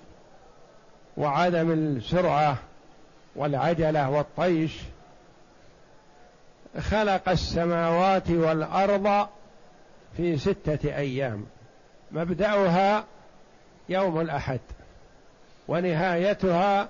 وعدم 1.16 1.70
السرعة 1.70 2.56
والعجلة 3.36 4.10
والطيش 4.10 4.78
خلق 6.80 7.28
السماوات 7.28 8.30
والأرض 8.30 9.28
في 10.16 10.38
ستة 10.38 10.96
أيام. 10.96 11.46
مبدأها 12.10 13.04
يوم 13.88 14.20
الأحد 14.20 14.60
ونهايتها 15.68 16.88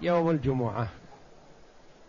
يوم 0.00 0.30
الجمعة. 0.30 0.88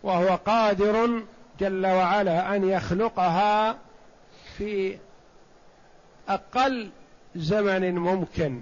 وهو 0.02 0.34
قادر 0.36 1.22
جل 1.60 1.86
وعلا 1.86 2.56
أن 2.56 2.68
يخلقها 2.68 3.76
في 4.56 4.98
أقل 6.28 6.90
زمن 7.36 7.94
ممكن 7.94 8.60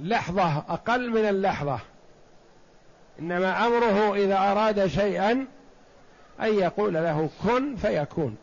لحظة 0.00 0.58
أقل 0.58 1.10
من 1.10 1.28
اللحظة. 1.28 1.80
إنما 3.18 3.66
أمره 3.66 4.14
إذا 4.14 4.38
أراد 4.38 4.86
شيئا 4.86 5.46
أن 6.40 6.54
يقول 6.54 6.94
له 6.94 7.28
كن 7.42 7.76
فيكون. 7.76 8.36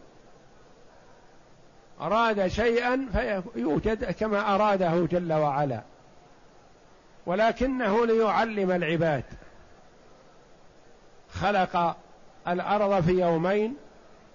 أراد 2.01 2.47
شيئا 2.47 3.07
فيوجد 3.13 4.11
كما 4.11 4.55
أراده 4.55 5.07
جل 5.11 5.33
وعلا. 5.33 5.81
ولكنه 7.25 8.05
ليعلم 8.05 8.71
العباد. 8.71 9.23
خلق 11.29 11.95
الأرض 12.47 13.03
في 13.03 13.11
يومين 13.11 13.75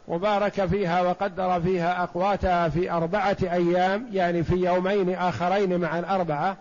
وبارك 0.09 0.67
فيها 0.67 1.03
وقدر 1.03 1.61
فيها 1.61 2.03
أقواتها 2.03 2.69
في 2.69 2.91
أربعة 2.91 3.37
أيام 3.43 4.09
يعني 4.13 4.43
في 4.43 4.55
يومين 4.55 5.15
آخرين 5.15 5.81
مع 5.81 5.99
الأربعة 5.99 6.57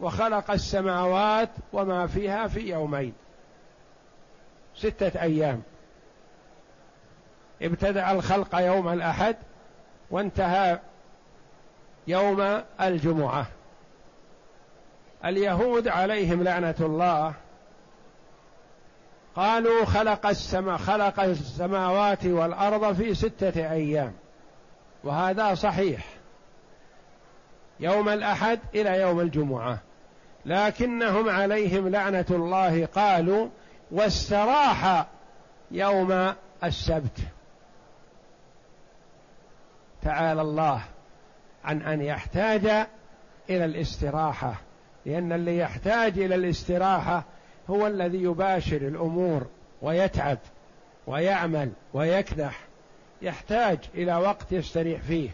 وخلق 0.00 0.50
السماوات 0.50 1.50
وما 1.72 2.06
فيها 2.06 2.46
في 2.46 2.60
يومين. 2.60 3.12
ستة 4.76 5.22
أيام. 5.22 5.62
ابتدأ 7.62 8.10
الخلق 8.10 8.54
يوم 8.54 8.88
الأحد 8.88 9.36
وانتهى 10.10 10.78
يوم 12.06 12.62
الجمعة. 12.80 13.46
اليهود 15.24 15.88
عليهم 15.88 16.42
لعنة 16.42 16.74
الله. 16.80 17.34
قالوا 19.36 19.84
خلق 19.84 20.26
السماء 20.26 20.76
خلق 20.76 21.20
السماوات 21.20 22.26
والأرض 22.26 22.94
في 22.94 23.14
ستة 23.14 23.72
أيام. 23.72 24.12
وهذا 25.04 25.54
صحيح. 25.54 26.06
يوم 27.80 28.08
الأحد 28.08 28.60
إلى 28.74 29.00
يوم 29.00 29.20
الجمعة. 29.20 29.78
لكنهم 30.48 31.28
عليهم 31.28 31.88
لعنة 31.88 32.26
الله 32.30 32.86
قالوا 32.86 33.48
واستراح 33.90 35.06
يوم 35.70 36.34
السبت. 36.64 37.18
تعالى 40.02 40.42
الله 40.42 40.82
عن 41.64 41.82
أن 41.82 42.00
يحتاج 42.00 42.66
إلى 43.50 43.64
الاستراحة 43.64 44.54
لأن 45.06 45.32
اللي 45.32 45.58
يحتاج 45.58 46.18
إلى 46.18 46.34
الاستراحة 46.34 47.24
هو 47.70 47.86
الذي 47.86 48.22
يباشر 48.22 48.76
الأمور 48.76 49.46
ويتعب 49.82 50.38
ويعمل 51.06 51.72
ويكدح 51.94 52.58
يحتاج 53.22 53.78
إلى 53.94 54.16
وقت 54.16 54.52
يستريح 54.52 55.00
فيه. 55.00 55.30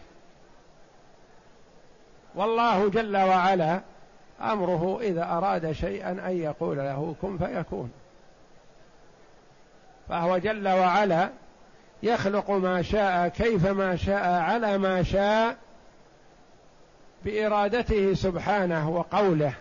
والله 2.35 2.89
جل 2.89 3.17
وعلا 3.17 3.81
أمره 4.41 4.99
إذا 5.01 5.23
أراد 5.23 5.71
شيئا 5.71 6.11
أن 6.11 6.37
يقول 6.37 6.77
له 6.77 7.15
كن 7.21 7.37
فيكون. 7.37 7.91
فهو 10.09 10.37
جل 10.37 10.67
وعلا 10.67 11.29
يخلق 12.03 12.51
ما 12.51 12.81
شاء 12.81 13.27
كيفما 13.27 13.95
شاء 13.95 14.41
على 14.41 14.77
ما 14.77 15.03
شاء 15.03 15.57
بإرادته 17.25 18.13
سبحانه 18.13 18.89
وقوله. 18.89 19.53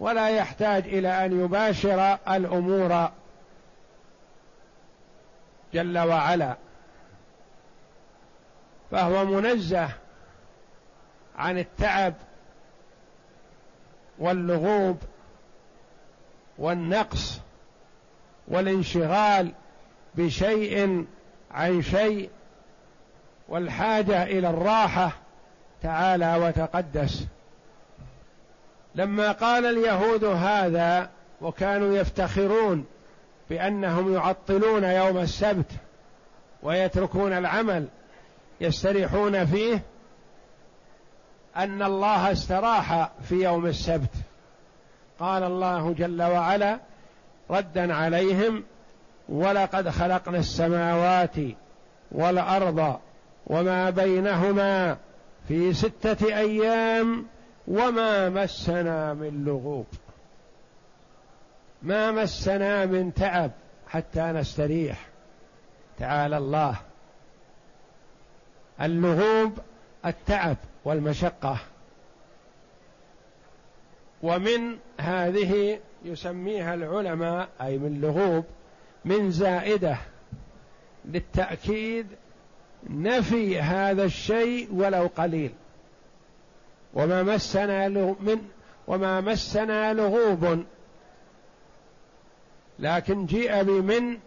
ولا 0.00 0.28
يحتاج 0.28 0.84
إلى 0.86 1.26
أن 1.26 1.44
يباشر 1.44 2.18
الأمور 2.28 3.10
جل 5.74 5.98
وعلا. 5.98 6.56
فهو 8.90 9.24
منزه 9.24 9.88
عن 11.38 11.58
التعب 11.58 12.14
واللغوب 14.18 14.96
والنقص 16.58 17.40
والانشغال 18.48 19.52
بشيء 20.14 21.04
عن 21.50 21.82
شيء 21.82 22.30
والحاجة 23.48 24.22
إلى 24.22 24.50
الراحة 24.50 25.12
تعالى 25.82 26.36
وتقدس. 26.36 27.26
لما 28.94 29.32
قال 29.32 29.66
اليهود 29.66 30.24
هذا 30.24 31.10
وكانوا 31.40 31.96
يفتخرون 31.96 32.84
بأنهم 33.50 34.14
يعطلون 34.14 34.84
يوم 34.84 35.18
السبت 35.18 35.70
ويتركون 36.62 37.32
العمل 37.32 37.86
يستريحون 38.60 39.46
فيه 39.46 39.82
أن 41.56 41.82
الله 41.82 42.32
استراح 42.32 43.10
في 43.28 43.34
يوم 43.34 43.66
السبت. 43.66 44.14
قال 45.20 45.42
الله 45.42 45.92
جل 45.92 46.22
وعلا 46.22 46.78
ردا 47.50 47.94
عليهم 47.94 48.64
ولقد 49.28 49.88
خلقنا 49.88 50.38
السماوات 50.38 51.36
والأرض 52.12 52.98
وما 53.46 53.90
بينهما 53.90 54.96
في 55.48 55.72
ستة 55.74 56.26
أيام 56.26 57.26
وما 57.68 58.28
مسنا 58.28 59.14
من 59.14 59.44
لغوب. 59.44 59.86
ما 61.82 62.10
مسنا 62.10 62.86
من 62.86 63.14
تعب 63.14 63.50
حتى 63.88 64.22
نستريح. 64.22 65.06
تعالى 65.98 66.36
الله. 66.36 66.76
اللغوب 68.80 69.58
التعب 70.06 70.56
والمشقة. 70.84 71.58
ومن 74.22 74.78
هذه 75.00 75.80
يسميها 76.04 76.74
العلماء 76.74 77.48
أي 77.60 77.78
من 77.78 78.00
لغوب 78.00 78.44
من 79.04 79.30
زائدة 79.30 79.96
للتأكيد 81.04 82.06
نفي 82.90 83.60
هذا 83.60 84.04
الشيء 84.04 84.68
ولو 84.72 85.10
قليل. 85.16 85.52
وما 86.94 87.22
مسنا 87.22 87.88
من 88.20 88.48
وما 88.86 89.20
مسنا 89.20 89.94
لغوب. 89.94 90.64
لكن 92.78 93.26
جيء 93.26 93.62
بمن 93.62 94.18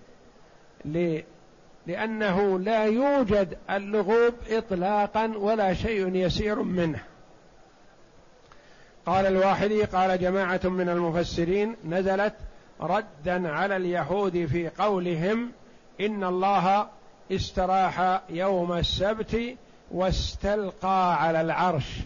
لأنه 1.88 2.60
لا 2.60 2.86
يوجد 2.86 3.58
اللغوب 3.70 4.34
إطلاقا 4.50 5.34
ولا 5.38 5.74
شيء 5.74 6.16
يسير 6.16 6.62
منه. 6.62 7.00
قال 9.06 9.26
الواحدي 9.26 9.84
قال 9.84 10.20
جماعة 10.20 10.60
من 10.64 10.90
المفسرين 10.90 11.76
نزلت 11.86 12.34
ردا 12.82 13.52
على 13.52 13.76
اليهود 13.76 14.46
في 14.46 14.70
قولهم 14.70 15.52
إن 16.02 16.24
الله 16.24 16.88
استراح 17.32 18.22
يوم 18.30 18.74
السبت 18.74 19.58
واستلقى 19.92 21.24
على 21.24 21.42
العرش. 21.42 22.00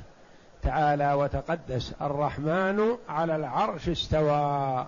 تعالى 0.63 1.13
وتقدس 1.13 1.94
الرحمن 2.02 2.98
على 3.10 3.36
العرش 3.36 3.89
استوى. 3.89 4.88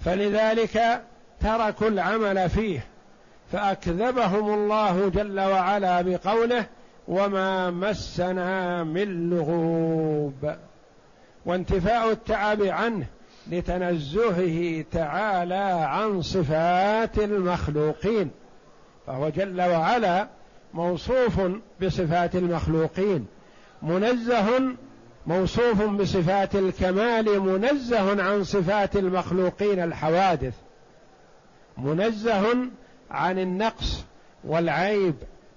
فلذلك 0.00 1.02
تركوا 1.40 1.88
العمل 1.88 2.50
فيه. 2.50 2.93
فأكذبهم 3.54 4.54
الله 4.54 5.08
جل 5.08 5.40
وعلا 5.40 6.02
بقوله 6.02 6.66
وما 7.08 7.70
مسنا 7.70 8.84
من 8.84 9.30
لغوب. 9.30 10.54
وانتفاء 11.46 12.10
التعب 12.10 12.62
عنه 12.62 13.06
لتنزهه 13.50 14.84
تعالى 14.92 15.86
عن 15.88 16.22
صفات 16.22 17.18
المخلوقين. 17.18 18.30
فهو 19.06 19.28
جل 19.28 19.60
وعلا 19.60 20.28
موصوف 20.74 21.40
بصفات 21.82 22.36
المخلوقين. 22.36 23.26
منزه 23.82 24.62
موصوف 25.26 25.82
بصفات 25.82 26.54
الكمال 26.54 27.40
منزه 27.40 28.22
عن 28.22 28.44
صفات 28.44 28.96
المخلوقين 28.96 29.80
الحوادث. 29.80 30.54
منزه 31.78 32.54
عن 33.14 33.38
النقص 33.38 34.04
والعيب 34.44 35.14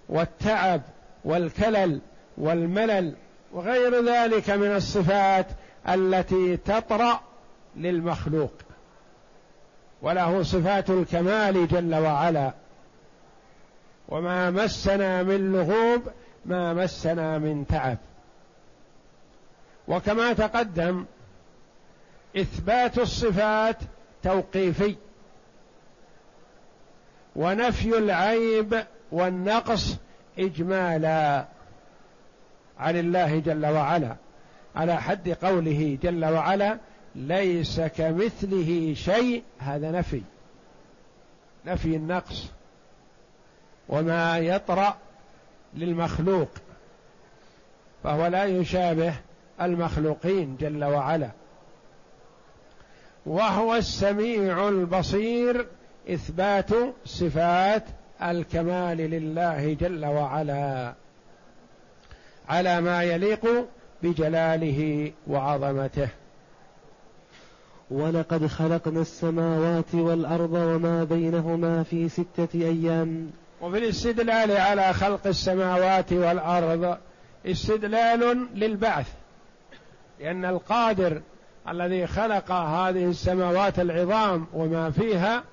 والتعب 0.09 0.81
والكلل 1.25 2.01
والملل 2.37 3.15
وغير 3.53 4.05
ذلك 4.05 4.49
من 4.49 4.75
الصفات 4.75 5.47
التي 5.89 6.57
تطرأ 6.57 7.21
للمخلوق. 7.75 8.51
وله 10.01 10.43
صفات 10.43 10.89
الكمال 10.89 11.67
جل 11.67 11.95
وعلا. 11.95 12.51
وما 14.09 14.51
مسنا 14.51 15.23
من 15.23 15.51
لغوب 15.51 16.01
ما 16.45 16.73
مسنا 16.73 17.37
من 17.37 17.67
تعب. 17.67 17.97
وكما 19.87 20.33
تقدم 20.33 21.05
إثبات 22.37 22.99
الصفات 22.99 23.77
توقيفي. 24.23 24.95
ونفي 27.37 27.97
العيب 27.97 28.83
والنقص 29.11 29.97
إجمالا 30.39 31.45
عن 32.79 32.99
الله 32.99 33.39
جل 33.39 33.65
وعلا. 33.65 34.15
على 34.75 35.01
حد 35.01 35.29
قوله 35.29 35.97
جل 36.03 36.25
وعلا 36.25 36.77
ليس 37.15 37.79
كمثله 37.81 38.93
شيء 38.93 39.43
هذا 39.59 39.91
نفي. 39.91 40.21
نفي 41.65 41.95
النقص. 41.95 42.45
وما 43.89 44.37
يطرأ 44.37 44.97
للمخلوق 45.73 46.49
فهو 48.03 48.27
لا 48.27 48.43
يشابه 48.43 49.13
المخلوقين 49.61 50.57
جل 50.59 50.83
وعلا. 50.83 51.29
وهو 53.25 53.75
السميع 53.75 54.69
البصير. 54.69 55.67
إثبات 56.09 56.69
صفات 57.05 57.83
الكمال 58.23 58.97
لله 58.97 59.73
جل 59.73 60.05
وعلا 60.05 60.93
على 62.49 62.81
ما 62.81 63.03
يليق 63.03 63.67
بجلاله 64.03 65.11
وعظمته. 65.27 66.09
ولقد 67.91 68.47
خلقنا 68.47 69.01
السماوات 69.01 69.95
والأرض 69.95 70.53
وما 70.53 71.03
بينهما 71.03 71.83
في 71.83 72.09
ستة 72.09 72.49
أيام. 72.55 73.31
وفي 73.61 73.77
الاستدلال 73.77 74.51
على 74.51 74.93
خلق 74.93 75.27
السماوات 75.27 76.13
والأرض 76.13 76.97
استدلال 77.45 78.47
للبعث 78.55 79.07
لأن 80.19 80.45
القادر 80.45 81.21
الذي 81.69 82.07
خلق 82.07 82.51
هذه 82.51 83.05
السماوات 83.05 83.79
العظام 83.79 84.47
وما 84.53 84.91
فيها 84.91 85.43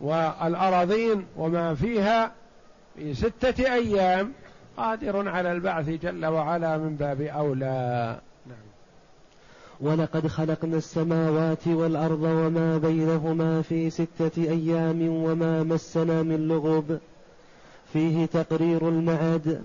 والأراضين 0.00 1.24
وما 1.36 1.74
فيها 1.74 2.32
في 2.96 3.14
ستة 3.14 3.74
أيام 3.74 4.32
قادر 4.76 5.28
على 5.28 5.52
البعث 5.52 5.88
جل 5.88 6.26
وعلا 6.26 6.78
من 6.78 6.96
باب 6.96 7.20
أولى. 7.20 8.20
نعم. 8.46 8.56
ولقد 9.80 10.26
خلقنا 10.26 10.76
السماوات 10.76 11.68
والأرض 11.68 12.22
وما 12.22 12.78
بينهما 12.78 13.62
في 13.62 13.90
ستة 13.90 14.42
أيام 14.42 15.08
وما 15.08 15.62
مسنا 15.62 16.22
من 16.22 16.48
لغوب. 16.48 16.98
فيه 17.92 18.26
تقرير 18.26 18.88
المعاد 18.88 19.62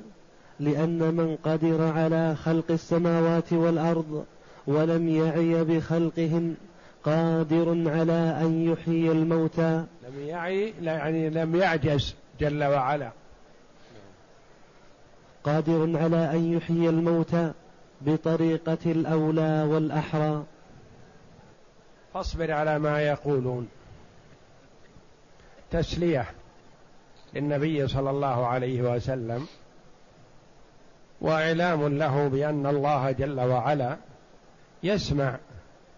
لأن 0.59 0.99
من 0.99 1.37
قدر 1.43 1.83
على 1.83 2.35
خلق 2.35 2.71
السماوات 2.71 3.53
والأرض 3.53 4.25
ولم 4.67 5.09
يعي 5.09 5.63
بخلقهن 5.63 6.55
قادر 7.03 7.89
على 7.89 8.37
أن 8.41 8.71
يحيي 8.71 9.11
الموتى. 9.11 9.83
لم 10.11 10.27
يعي 10.27 10.73
يعني 10.81 11.29
لم 11.29 11.55
يعجز 11.55 12.15
جل 12.39 12.63
وعلا. 12.63 13.11
قادر 15.43 15.97
على 15.97 16.31
أن 16.31 16.53
يحيي 16.53 16.89
الموتى 16.89 17.53
بطريقة 18.01 18.77
الأولى 18.85 19.63
والأحرى. 19.63 20.43
فاصبر 22.13 22.51
على 22.51 22.79
ما 22.79 23.01
يقولون. 23.01 23.69
تسلية 25.71 26.25
للنبي 27.33 27.87
صلى 27.87 28.09
الله 28.09 28.47
عليه 28.47 28.81
وسلم 28.81 29.47
وإعلام 31.21 31.97
له 31.97 32.27
بأن 32.27 32.65
الله 32.65 33.11
جل 33.11 33.39
وعلا 33.39 33.97
يسمع 34.83 35.37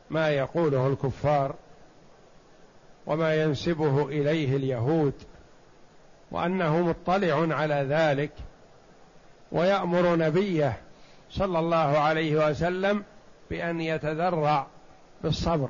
ما 0.10 0.30
يقوله 0.30 0.88
الكفار 0.88 1.56
وما 3.06 3.36
ينسبه 3.44 4.08
إليه 4.08 4.56
اليهود 4.56 5.14
وأنه 6.32 6.82
مطلع 6.82 7.56
على 7.56 7.86
ذلك 7.90 8.32
ويأمر 9.52 10.16
نبيه 10.16 10.78
صلى 11.30 11.60
الله 11.60 11.78
عليه 11.78 12.50
وسلم 12.50 13.04
بأن 13.50 13.82
يتذرع 13.82 14.68
بالصبر 15.24 15.70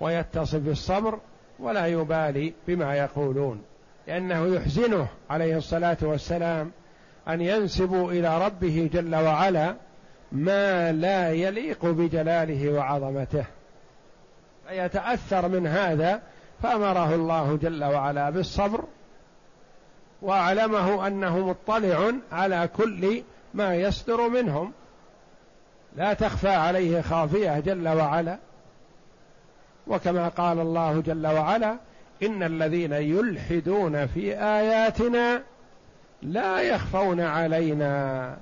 ويتصف 0.00 0.58
بالصبر 0.58 1.18
ولا 1.58 1.86
يبالي 1.86 2.52
بما 2.68 2.96
يقولون 2.96 3.62
لأنه 4.06 4.46
يحزنه 4.46 5.08
عليه 5.30 5.56
الصلاة 5.56 5.96
والسلام 6.02 6.70
أن 7.28 7.40
ينسبوا 7.40 8.12
إلى 8.12 8.44
ربه 8.46 8.90
جل 8.92 9.14
وعلا 9.14 9.74
ما 10.32 10.92
لا 10.92 11.32
يليق 11.32 11.86
بجلاله 11.86 12.72
وعظمته. 12.72 13.44
فيتأثر 14.68 15.48
من 15.48 15.66
هذا 15.66 16.22
فأمره 16.62 17.14
الله 17.14 17.58
جل 17.62 17.84
وعلا 17.84 18.30
بالصبر 18.30 18.84
وأعلمه 20.22 21.06
أنه 21.06 21.48
مطلع 21.48 22.12
على 22.32 22.68
كل 22.76 23.22
ما 23.54 23.74
يصدر 23.74 24.28
منهم. 24.28 24.72
لا 25.96 26.12
تخفى 26.12 26.48
عليه 26.48 27.00
خافية 27.00 27.60
جل 27.60 27.88
وعلا. 27.88 28.38
وكما 29.86 30.28
قال 30.28 30.60
الله 30.60 31.00
جل 31.00 31.26
وعلا 31.26 31.76
إن 32.22 32.42
الذين 32.42 32.92
يلحدون 32.92 34.06
في 34.06 34.38
آياتنا 34.38 35.42
لا 36.22 36.60
يخفون 36.60 37.20
علينا. 37.20 38.36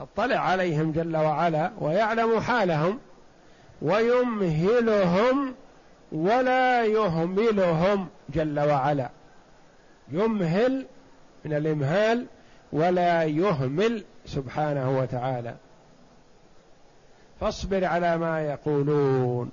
يطلع 0.00 0.36
عليهم 0.36 0.92
جل 0.92 1.16
وعلا 1.16 1.70
ويعلم 1.80 2.40
حالهم 2.40 2.98
ويمهلهم 3.82 5.54
ولا 6.12 6.84
يهملهم 6.84 8.08
جل 8.28 8.60
وعلا. 8.60 9.10
يمهل 10.08 10.86
من 11.44 11.52
الإمهال 11.52 12.26
ولا 12.72 13.24
يهمل 13.24 14.04
سبحانه 14.26 14.98
وتعالى. 14.98 15.54
فاصبر 17.40 17.84
على 17.84 18.18
ما 18.18 18.42
يقولون 18.42 19.50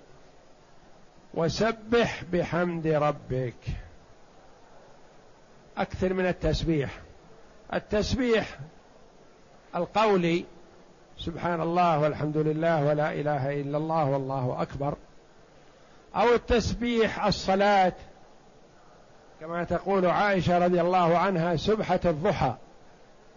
وسبح 1.33 2.23
بحمد 2.33 2.87
ربك. 2.87 3.55
أكثر 5.77 6.13
من 6.13 6.25
التسبيح. 6.25 6.99
التسبيح 7.73 8.59
القولي 9.75 10.45
سبحان 11.17 11.61
الله 11.61 11.99
والحمد 11.99 12.37
لله 12.37 12.85
ولا 12.85 13.13
إله 13.13 13.61
إلا 13.61 13.77
الله 13.77 14.05
والله 14.05 14.61
أكبر. 14.61 14.96
أو 16.17 16.33
التسبيح 16.33 17.25
الصلاة. 17.25 17.93
كما 19.39 19.63
تقول 19.63 20.05
عائشة 20.05 20.57
رضي 20.57 20.81
الله 20.81 21.17
عنها 21.17 21.55
سبحة 21.55 21.99
الضحى. 22.05 22.53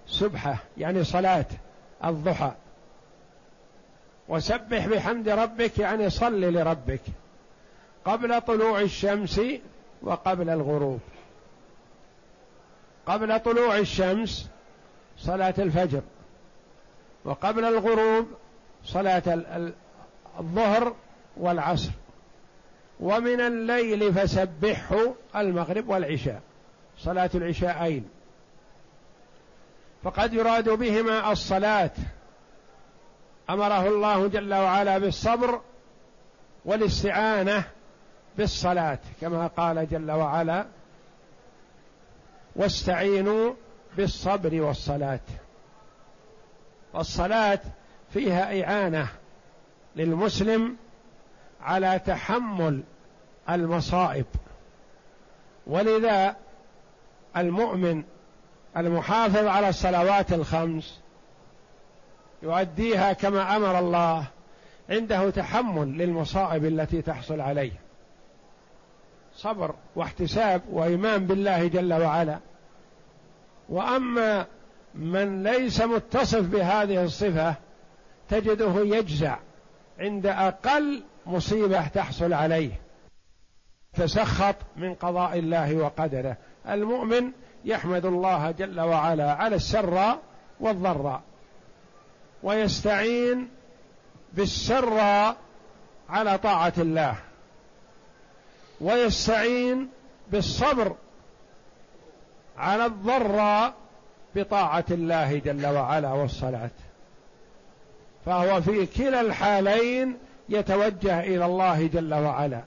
سبحة 0.06 0.56
يعني 0.78 1.04
صلاة 1.04 1.46
الضحى. 2.04 2.52
وسبح 4.28 4.86
بحمد 4.86 5.28
ربك 5.28 5.78
يعني 5.78 6.10
صل 6.10 6.40
لربك. 6.40 7.00
قبل 8.04 8.40
طلوع 8.40 8.80
الشمس 8.80 9.40
وقبل 10.02 10.50
الغروب. 10.50 11.00
قبل 13.06 13.40
طلوع 13.40 13.78
الشمس 13.78 14.48
صلاة 15.18 15.54
الفجر. 15.58 16.02
وقبل 17.24 17.64
الغروب 17.64 18.26
صلاة 18.84 19.22
الظهر 20.38 20.94
والعصر. 21.36 21.90
ومن 23.00 23.40
الليل 23.40 24.14
فسبحه 24.14 25.14
المغرب 25.36 25.88
والعشاء. 25.88 26.40
صلاة 26.98 27.30
العشاءين 27.34 28.08
فقد 30.02 30.34
يراد 30.34 30.68
بهما 30.68 31.32
الصلاة. 31.32 31.90
أمره 33.50 33.88
الله 33.88 34.26
جل 34.26 34.54
وعلا 34.54 34.98
بالصبر 34.98 35.60
والاستعانة 36.64 37.64
بالصلاة 38.38 38.98
كما 39.20 39.46
قال 39.46 39.88
جل 39.88 40.10
وعلا 40.10 40.66
واستعينوا 42.56 43.54
بالصبر 43.96 44.60
والصلاة. 44.60 45.20
والصلاة 46.92 47.60
فيها 48.12 48.64
إعانة 48.64 49.08
للمسلم 49.96 50.76
على 51.62 52.00
تحمل 52.06 52.82
المصائب. 53.50 54.26
ولذا 55.66 56.36
المؤمن 57.36 58.02
المحافظ 58.76 59.46
على 59.46 59.68
الصلوات 59.68 60.32
الخمس 60.32 61.00
يؤديها 62.42 63.12
كما 63.12 63.56
أمر 63.56 63.78
الله 63.78 64.24
عنده 64.90 65.30
تحمل 65.30 65.98
للمصائب 65.98 66.64
التي 66.64 67.02
تحصل 67.02 67.40
عليه. 67.40 67.72
صبر 69.36 69.74
واحتساب 69.96 70.62
وإيمان 70.70 71.26
بالله 71.26 71.66
جل 71.66 71.92
وعلا. 71.92 72.38
وأما 73.68 74.46
من 74.94 75.42
ليس 75.42 75.80
متصف 75.80 76.40
بهذه 76.40 77.04
الصفة 77.04 77.54
تجده 78.28 78.84
يجزع 78.96 79.36
عند 79.98 80.26
أقل 80.26 81.02
مصيبة 81.26 81.86
تحصل 81.86 82.32
عليه. 82.32 82.80
تسخط 83.94 84.54
من 84.76 84.94
قضاء 84.94 85.38
الله 85.38 85.76
وقدره. 85.76 86.36
المؤمن 86.68 87.32
يحمد 87.64 88.06
الله 88.06 88.50
جل 88.50 88.80
وعلا 88.80 89.32
على 89.32 89.56
السراء 89.56 90.18
والضراء 90.60 91.22
ويستعين 92.42 93.48
بالسراء 94.32 95.36
على 96.08 96.38
طاعة 96.38 96.72
الله 96.78 97.14
ويستعين 98.80 99.88
بالصبر 100.32 100.94
على 102.58 102.86
الضراء 102.86 103.74
بطاعة 104.34 104.84
الله 104.90 105.38
جل 105.38 105.66
وعلا 105.66 106.12
والصلاة. 106.12 106.70
فهو 108.26 108.62
في 108.62 108.86
كلا 108.86 109.20
الحالين 109.20 110.18
يتوجه 110.50 111.20
إلى 111.20 111.46
الله 111.46 111.86
جل 111.86 112.14
وعلا. 112.14 112.62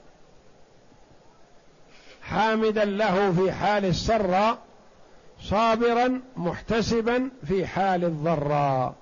حامدا 2.22 2.84
له 2.84 3.32
في 3.32 3.52
حال 3.52 3.84
السراء 3.84 4.58
صابرا 5.40 6.20
محتسبا 6.36 7.30
في 7.44 7.66
حال 7.66 8.04
الضراء 8.04 8.94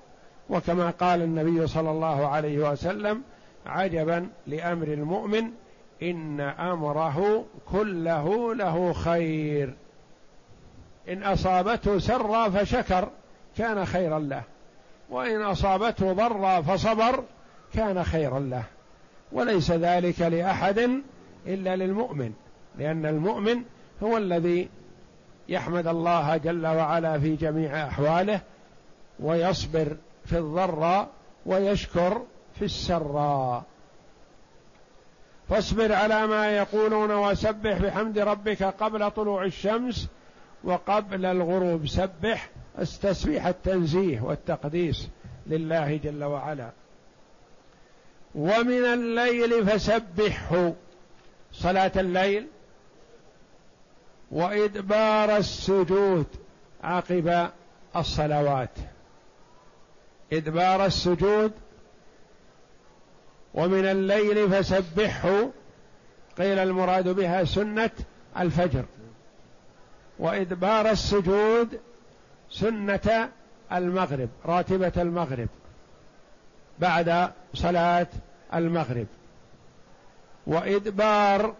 وكما 0.51 0.90
قال 0.90 1.23
النبي 1.23 1.66
صلى 1.66 1.90
الله 1.90 2.29
عليه 2.29 2.71
وسلم 2.71 3.23
عجبا 3.66 4.29
لأمر 4.47 4.87
المؤمن 4.87 5.51
إن 6.03 6.40
أمره 6.40 7.45
كله 7.73 8.55
له 8.55 8.92
خير. 8.92 9.75
إن 11.09 11.23
أصابته 11.23 11.99
سرا 11.99 12.49
فشكر 12.49 13.09
كان 13.57 13.85
خيرا 13.87 14.18
له. 14.18 14.42
وإن 15.11 15.42
أصابته 15.42 16.12
ضرا 16.12 16.61
فصبر 16.61 17.25
كان 17.75 18.05
خيرا 18.05 18.40
له. 18.40 18.64
وليس 19.33 19.71
ذلك 19.71 20.21
لأحد 20.21 20.90
إلا 21.47 21.77
للمؤمن 21.77 22.33
لأن 22.79 23.07
المؤمن 23.07 23.62
هو 24.03 24.16
الذي 24.16 24.68
يحمد 25.49 25.87
الله 25.87 26.37
جل 26.37 26.66
وعلا 26.66 27.18
في 27.18 27.37
جميع 27.37 27.87
أحواله 27.87 28.40
ويصبر 29.21 29.97
في 30.25 30.38
الضراء 30.38 31.09
ويشكر 31.47 32.23
في 32.55 32.64
السراء 32.64 33.64
فاصبر 35.49 35.92
على 35.92 36.27
ما 36.27 36.57
يقولون 36.57 37.11
وسبح 37.11 37.79
بحمد 37.79 38.18
ربك 38.18 38.62
قبل 38.62 39.11
طلوع 39.11 39.45
الشمس 39.45 40.09
وقبل 40.64 41.27
الغروب. 41.27 41.87
سبح 41.87 42.51
التسبيح 42.79 43.47
التنزيه 43.47 44.21
والتقديس 44.21 45.09
لله 45.47 45.97
جل 45.97 46.25
وعلا. 46.25 46.71
ومن 48.35 48.85
الليل 48.85 49.66
فسبحه. 49.66 50.73
صلاة 51.53 51.92
الليل 51.97 52.47
وإدبار 54.31 55.37
السجود. 55.37 56.27
عقب 56.85 57.51
الصلوات. 57.97 58.79
إدبار 60.33 60.87
السجود. 60.87 61.53
ومن 63.55 63.85
الليل 63.85 64.51
فسبحه. 64.51 65.51
قيل 66.38 66.59
المراد 66.59 67.09
بها 67.09 67.45
سنة 67.45 67.90
الفجر. 68.38 68.85
وإدبار 70.18 70.90
السجود 70.90 71.81
سنة 72.51 73.29
المغرب 73.73 74.29
راتبة 74.47 74.92
المغرب. 74.97 75.49
بعد 76.79 77.33
صلاة 77.55 78.07
المغرب. 78.55 79.07
وإدبار 80.47 81.55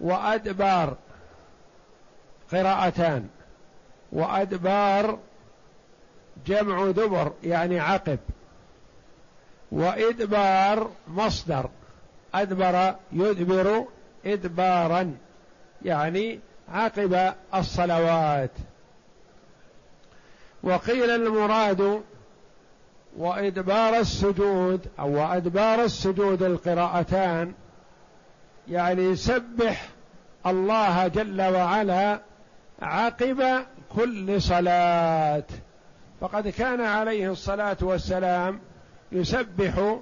وأدبار 0.00 0.96
قراءتان. 2.52 3.28
وأدبار 4.12 5.18
جمع 6.46 6.90
دبر 6.90 7.32
يعني 7.42 7.80
عقب. 7.80 8.18
وإدبار 9.72 10.90
مصدر 11.08 11.70
أدبر 12.34 12.94
يدبر 13.12 13.84
إدبارا 14.26 15.16
يعني 15.84 16.40
عقب 16.68 17.34
الصلوات. 17.54 18.50
وقيل 20.62 21.10
المراد 21.10 22.02
وإدبار 23.18 23.98
السجود 23.98 24.86
أو 24.98 25.14
وإدبار 25.14 25.82
السجود 25.84 26.42
القراءتان 26.42 27.52
يعني 28.68 29.16
سبح 29.16 29.88
الله 30.46 31.08
جل 31.08 31.42
وعلا 31.42 32.20
عقب 32.82 33.64
كل 33.96 34.42
صلاة. 34.42 35.44
فقد 36.20 36.48
كان 36.48 36.80
عليه 36.80 37.32
الصلاة 37.32 37.76
والسلام 37.80 38.60
يسبح 39.12 39.98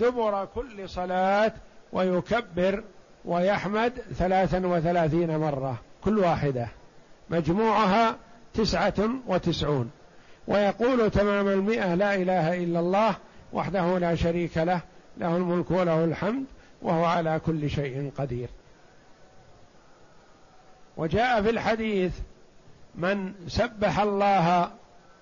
دبر 0.00 0.44
كل 0.54 0.88
صلاة 0.88 1.52
ويكبر 1.92 2.84
ويحمد 3.24 3.92
ثلاثا 4.18 4.66
وثلاثين 4.66 5.36
مرة 5.36 5.80
كل 6.04 6.18
واحدة. 6.18 6.68
مجموعها 7.30 8.16
تسعة 8.54 9.10
وتسعون. 9.26 9.90
ويقول 10.48 11.10
تمام 11.10 11.48
المئة 11.48 11.94
لا 11.94 12.14
إله 12.14 12.64
إلا 12.64 12.80
الله 12.80 13.16
وحده 13.52 13.98
لا 13.98 14.14
شريك 14.14 14.58
له 14.58 14.80
له 15.18 15.36
الملك 15.36 15.70
وله 15.70 16.04
الحمد 16.04 16.44
وهو 16.82 17.04
على 17.04 17.40
كل 17.46 17.70
شيء 17.70 18.12
قدير. 18.18 18.48
وجاء 20.96 21.42
في 21.42 21.50
الحديث 21.50 22.12
من 22.94 23.32
سبح 23.48 24.00
الله 24.00 24.70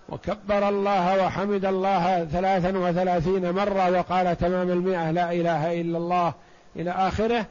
وكبر 0.09 0.69
الله 0.69 1.27
وحمد 1.27 1.65
الله 1.65 2.25
ثلاثا 2.25 2.79
وثلاثين 2.79 3.51
مرة 3.51 3.99
وقال 3.99 4.37
تمام 4.37 4.71
المئة 4.71 5.11
لا 5.11 5.33
إله 5.33 5.81
إلا 5.81 5.99
الله 5.99 6.35
إلى 6.77 6.91
آخره 6.91 7.47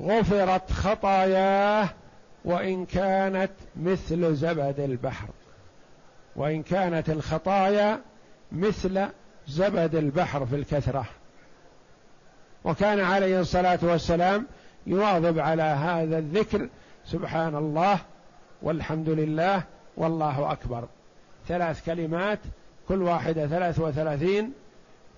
غفرت 0.00 0.72
خطاياه 0.72 1.88
وإن 2.44 2.86
كانت 2.86 3.52
مثل 3.76 4.34
زبد 4.34 4.80
البحر. 4.80 5.28
وإن 6.38 6.62
كانت 6.62 7.10
الخطايا 7.10 8.00
مثل 8.52 9.06
زبد 9.48 9.94
البحر 9.94 10.46
في 10.46 10.56
الكثرة. 10.56 11.04
وكان 12.64 13.00
عليه 13.00 13.40
الصلاة 13.40 13.78
والسلام 13.82 14.46
يواظب 14.86 15.38
على 15.38 15.62
هذا 15.62 16.18
الذكر 16.18 16.68
سبحان 17.06 17.56
الله 17.56 17.98
والحمد 18.62 19.08
لله 19.08 19.62
والله 19.96 20.52
أكبر. 20.52 20.84
ثلاث 21.48 21.86
كلمات 21.86 22.38
كل 22.88 23.02
واحدة 23.02 23.46
ثلاث 23.46 23.78
وثلاثين 23.78 24.52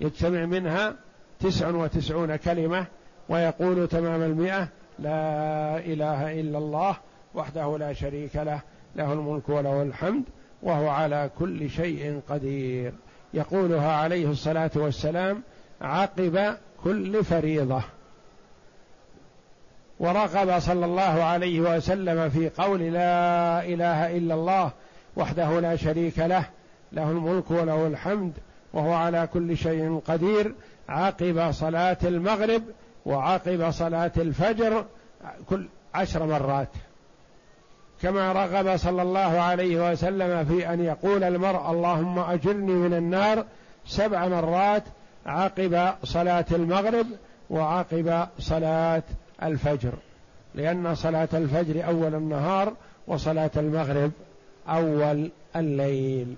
يجتمع 0.00 0.44
منها 0.44 0.94
تسع 1.40 1.68
وتسعون 1.68 2.36
كلمة 2.36 2.86
ويقول 3.28 3.88
تمام 3.88 4.22
المئة 4.22 4.68
لا 4.98 5.78
إله 5.78 6.40
إلا 6.40 6.58
الله 6.58 6.96
وحده 7.34 7.78
لا 7.78 7.92
شريك 7.92 8.36
له 8.36 8.60
له 8.96 9.12
الملك 9.12 9.48
وله 9.48 9.82
الحمد. 9.82 10.24
وهو 10.62 10.88
على 10.88 11.30
كل 11.38 11.70
شيء 11.70 12.20
قدير. 12.28 12.92
يقولها 13.34 13.92
عليه 13.92 14.30
الصلاة 14.30 14.70
والسلام 14.74 15.42
عقب 15.80 16.56
كل 16.84 17.24
فريضة. 17.24 17.82
ورغب 20.00 20.58
صلى 20.58 20.86
الله 20.86 21.02
عليه 21.02 21.60
وسلم 21.60 22.30
في 22.30 22.48
قول 22.48 22.80
لا 22.80 23.64
إله 23.64 24.16
إلا 24.16 24.34
الله 24.34 24.70
وحده 25.16 25.60
لا 25.60 25.76
شريك 25.76 26.18
له 26.18 26.44
له 26.92 27.10
الملك 27.10 27.50
وله 27.50 27.86
الحمد 27.86 28.32
وهو 28.72 28.92
على 28.92 29.28
كل 29.32 29.56
شيء 29.56 30.02
قدير. 30.06 30.54
عقب 30.88 31.50
صلاة 31.50 31.98
المغرب 32.04 32.62
وعقب 33.06 33.70
صلاة 33.70 34.12
الفجر 34.16 34.84
كل 35.48 35.68
عشر 35.94 36.26
مرات. 36.26 36.68
كما 38.02 38.32
رغب 38.32 38.76
صلى 38.76 39.02
الله 39.02 39.40
عليه 39.40 39.90
وسلم 39.90 40.44
في 40.44 40.72
أن 40.72 40.84
يقول 40.84 41.24
المرء 41.24 41.70
اللهم 41.70 42.18
أجرني 42.18 42.72
من 42.72 42.94
النار 42.94 43.44
سبع 43.86 44.28
مرات 44.28 44.82
عقب 45.26 45.94
صلاة 46.04 46.44
المغرب 46.52 47.06
وعقب 47.50 48.26
صلاة 48.38 49.02
الفجر 49.42 49.92
لأن 50.54 50.94
صلاة 50.94 51.28
الفجر 51.34 51.86
أول 51.86 52.14
النهار 52.14 52.72
وصلاة 53.06 53.50
المغرب 53.56 54.10
أول 54.68 55.30
الليل. 55.56 56.36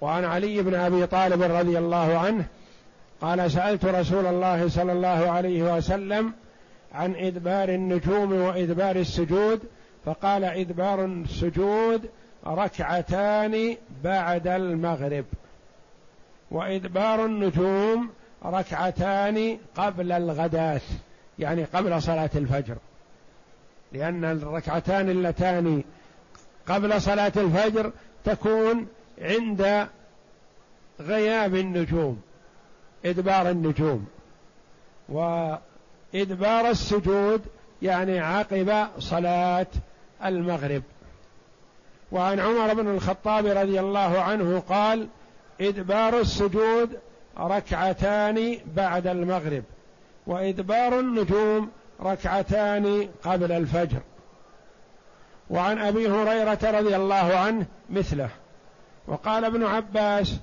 وعن 0.00 0.24
علي 0.24 0.62
بن 0.62 0.74
أبي 0.74 1.06
طالب 1.06 1.42
رضي 1.42 1.78
الله 1.78 2.18
عنه 2.18 2.44
قال 3.20 3.50
سألت 3.50 3.84
رسول 3.84 4.26
الله 4.26 4.68
صلى 4.68 4.92
الله 4.92 5.30
عليه 5.30 5.76
وسلم 5.76 6.32
عن 6.92 7.14
إدبار 7.16 7.68
النجوم 7.68 8.32
وإدبار 8.32 8.96
السجود 8.96 9.60
فقال 10.04 10.44
إدبار 10.44 11.04
السجود 11.04 12.08
ركعتان 12.46 13.76
بعد 14.04 14.46
المغرب. 14.46 15.24
وإدبار 16.50 17.24
النجوم 17.24 18.10
ركعتان 18.44 19.58
قبل 19.76 20.12
الغداة 20.12 20.80
يعني 21.38 21.64
قبل 21.64 22.02
صلاة 22.02 22.30
الفجر. 22.34 22.76
لأن 23.92 24.24
الركعتان 24.24 25.10
اللتان 25.10 25.82
قبل 26.66 27.00
صلاة 27.02 27.32
الفجر 27.36 27.92
تكون 28.24 28.86
عند 29.18 29.86
غياب 31.00 31.54
النجوم 31.54 32.20
إدبار 33.04 33.50
النجوم. 33.50 34.06
وإدبار 36.14 36.70
السجود 36.70 37.42
يعني 37.82 38.20
عقب 38.20 38.86
صلاة 38.98 39.66
المغرب. 40.24 40.82
وعن 42.12 42.40
عمر 42.40 42.74
بن 42.74 42.88
الخطاب 42.94 43.46
رضي 43.46 43.80
الله 43.80 44.20
عنه 44.20 44.62
قال 44.68 45.08
إدبار 45.60 46.20
السجود 46.20 46.98
ركعتان 47.38 48.58
بعد 48.76 49.06
المغرب 49.06 49.64
وإدبار 50.26 51.00
النجوم 51.00 51.70
ركعتان 52.02 53.08
قبل 53.24 53.52
الفجر. 53.52 54.00
وعن 55.50 55.78
أبي 55.78 56.08
هريرة 56.08 56.58
رضي 56.62 56.96
الله 56.96 57.36
عنه 57.36 57.66
مثله 57.90 58.28
وقال 59.06 59.44
ابن 59.44 59.64
عباس 59.64 60.36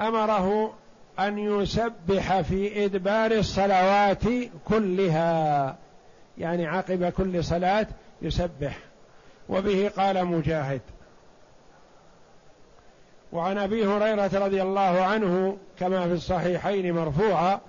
أمره 0.00 0.74
أن 1.18 1.38
يسبح 1.38 2.40
في 2.40 2.84
إدبار 2.84 3.32
الصلوات 3.32 4.22
كلها. 4.64 5.76
يعني 6.38 6.66
عقب 6.66 7.04
كل 7.04 7.44
صلاة 7.44 7.86
يسبح. 8.22 8.78
وبه 9.48 9.90
قال 9.96 10.24
مجاهد. 10.24 10.80
وعن 13.32 13.58
أبي 13.58 13.86
هريرة 13.86 14.30
رضي 14.34 14.62
الله 14.62 15.02
عنه 15.02 15.56
كما 15.78 16.06
في 16.06 16.12
الصحيحين 16.12 16.94
مرفوعا 16.94 17.60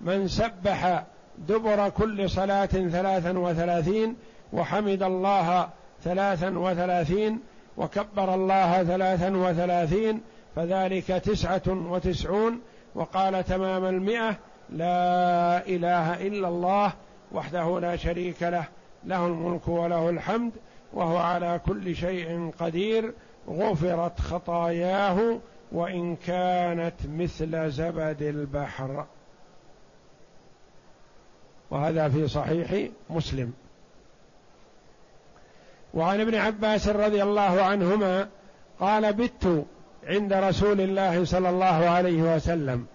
من 0.00 0.28
سبح 0.28 1.02
دبر 1.38 1.88
كل 1.88 2.30
صلاة 2.30 2.66
ثلاثا 2.66 3.38
وثلاثين 3.38 4.16
وحمد 4.52 5.02
الله 5.02 5.68
ثلاثا 6.04 6.58
وثلاثين 6.58 7.40
وكبر 7.76 8.34
الله 8.34 8.84
ثلاثا 8.84 9.36
وثلاثين 9.36 10.20
فذلك 10.56 11.06
تسعة 11.06 11.62
وتسعون 11.66 12.60
وقال 12.94 13.44
تمام 13.44 13.84
المئة 13.84 14.36
لا 14.70 15.66
إله 15.66 16.26
إلا 16.26 16.48
الله 16.48 16.92
وحده 17.32 17.80
لا 17.80 17.96
شريك 17.96 18.42
له 18.42 18.64
له 19.04 19.26
الملك 19.26 19.68
وله 19.68 20.10
الحمد 20.10 20.52
وهو 20.92 21.16
على 21.16 21.60
كل 21.66 21.96
شيء 21.96 22.50
قدير 22.58 23.14
غفرت 23.48 24.20
خطاياه 24.20 25.38
وإن 25.72 26.16
كانت 26.16 26.94
مثل 27.08 27.70
زبد 27.70 28.22
البحر. 28.22 29.06
وهذا 31.70 32.08
في 32.08 32.28
صحيح 32.28 32.88
مسلم. 33.10 33.52
وعن 35.94 36.20
ابن 36.20 36.34
عباس 36.34 36.88
رضي 36.88 37.22
الله 37.22 37.62
عنهما 37.62 38.28
قال 38.80 39.12
بت 39.12 39.66
عند 40.06 40.32
رسول 40.32 40.80
الله 40.80 41.24
صلى 41.24 41.50
الله 41.50 41.66
عليه 41.66 42.36
وسلم. 42.36 42.86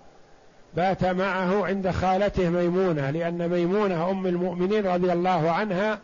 بات 0.75 1.05
معه 1.05 1.65
عند 1.65 1.89
خالته 1.89 2.49
ميمونة 2.49 3.09
لأن 3.09 3.49
ميمونة 3.49 4.09
أم 4.11 4.27
المؤمنين 4.27 4.87
رضي 4.87 5.13
الله 5.13 5.51
عنها 5.51 5.99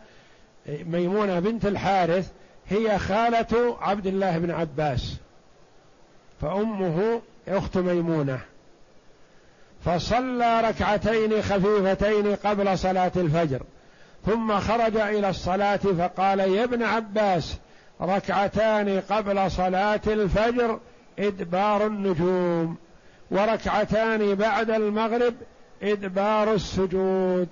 ميمونة 0.68 1.40
بنت 1.40 1.66
الحارث 1.66 2.30
هي 2.68 2.98
خالة 2.98 3.76
عبد 3.80 4.06
الله 4.06 4.38
بن 4.38 4.50
عباس 4.50 5.16
فأمه 6.40 7.20
أخت 7.48 7.76
ميمونة. 7.76 8.38
فصلى 9.84 10.60
ركعتين 10.60 11.42
خفيفتين 11.42 12.34
قبل 12.34 12.78
صلاة 12.78 13.12
الفجر 13.16 13.62
ثم 14.26 14.60
خرج 14.60 14.96
إلى 14.96 15.28
الصلاة 15.28 15.76
فقال 15.76 16.40
يا 16.40 16.64
ابن 16.64 16.82
عباس 16.82 17.56
ركعتان 18.00 19.02
قبل 19.10 19.50
صلاة 19.50 20.00
الفجر 20.06 20.78
إدبار 21.18 21.86
النجوم 21.86 22.76
وركعتان 23.30 24.34
بعد 24.34 24.70
المغرب 24.70 25.34
إدبار 25.82 26.54
السجود. 26.54 27.48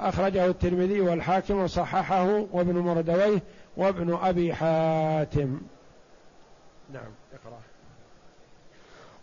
أخرجه 0.00 0.46
الترمذي 0.46 1.00
والحاكم 1.00 1.54
وصححه 1.54 2.46
وابن 2.52 2.78
مردويه 2.78 3.42
وابن 3.76 4.18
أبي 4.22 4.54
حاتم. 4.54 5.60
نعم 6.92 7.12
اقرأ. 7.32 7.58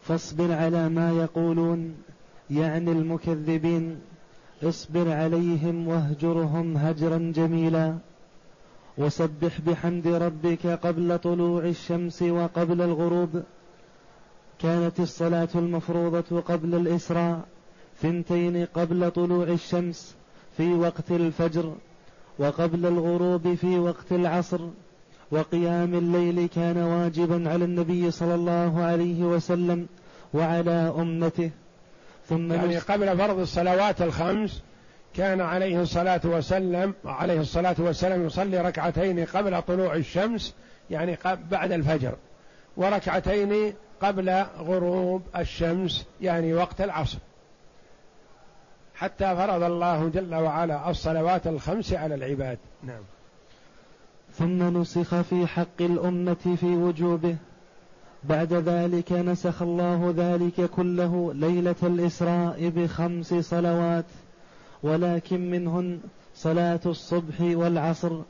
فاصبر 0.01 0.51
على 0.51 0.89
ما 0.89 1.11
يقولون 1.11 2.03
يعني 2.49 2.91
المكذبين. 2.91 4.01
اصبر 4.63 5.11
عليهم 5.11 5.87
واهجرهم 5.87 6.77
هجرا 6.77 7.31
جميلا. 7.35 7.97
وسبح 8.97 9.61
بحمد 9.67 10.07
ربك 10.07 10.67
قبل 10.67 11.19
طلوع 11.19 11.63
الشمس 11.63 12.21
وقبل 12.21 12.81
الغروب. 12.81 13.43
كانت 14.64 14.99
الصلاة 14.99 15.49
المفروضة 15.55 16.41
قبل 16.41 16.76
الإسراء 16.76 17.39
ثنتين 18.01 18.66
قبل 18.66 19.12
طلوع 19.12 19.47
الشمس 19.47 20.16
في 20.57 20.74
وقت 20.74 21.12
الفجر 21.12 21.76
وقبل 22.39 22.86
الغروب 22.86 23.53
في 23.53 23.80
وقت 23.80 24.12
العصر 24.12 24.59
وقيام 25.32 25.93
الليل 25.93 26.49
كان 26.55 26.78
واجبا 26.78 27.49
على 27.49 27.66
النبي 27.66 28.12
صلى 28.12 28.36
الله 28.36 28.84
عليه 28.84 29.24
وسلم 29.24 29.88
وعلى 30.34 30.93
أمته. 30.97 31.49
ثم 32.30 32.53
يعني 32.53 32.78
قبل 32.78 33.18
فرض 33.18 33.39
الصلوات 33.39 34.01
الخمس 34.01 34.62
كان 35.16 35.41
عليه 35.41 35.82
الصلاة 35.82 36.22
والسلام 36.24 36.93
عليه 37.05 37.39
الصلاة 37.39 37.76
والسلام 37.80 38.26
يصلي 38.26 38.62
ركعتين 38.62 39.26
قبل 39.26 39.62
طلوع 39.62 39.95
الشمس 39.95 40.53
يعني 40.89 41.18
بعد 41.51 41.72
الفجر. 41.72 42.16
وركعتين 42.78 43.74
قبل 44.02 44.43
غروب 44.60 45.22
الشمس 45.38 46.06
يعني 46.22 46.54
وقت 46.54 46.82
العصر. 46.82 47.18
حتى 48.95 49.36
فرض 49.36 49.64
الله 49.64 50.10
جل 50.10 50.36
وعلا 50.36 50.89
الصلوات 50.89 51.47
الخمس 51.47 51.93
على 51.93 52.16
العباد. 52.16 52.58
نعم. 52.84 53.02
ثم 54.34 54.78
نسخ 54.78 55.22
في 55.22 55.47
حق 55.47 55.82
الأمة 55.82 56.58
في 56.60 56.76
وجوبه. 56.76 57.36
بعد 58.24 58.54
ذلك 58.54 59.12
نسخ 59.12 59.62
الله 59.62 60.14
ذلك 60.18 60.70
كله 60.70 61.34
ليلة 61.34 61.76
الإسراء 61.84 62.70
بخمس 62.70 63.34
صلوات. 63.34 64.06
ولكن 64.84 65.52
منهن 65.52 65.99
صلاة 66.36 66.80
الصبح 66.86 67.41
والعصر 67.41 68.22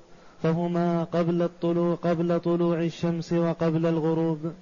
فهما 0.43 1.03
قبل 1.03 1.41
الطلوع 1.41 1.95
قبل 1.95 2.39
طلوع 2.39 2.79
الشمس 2.79 3.33
وقبل 3.33 3.85
الغروب. 3.85 4.53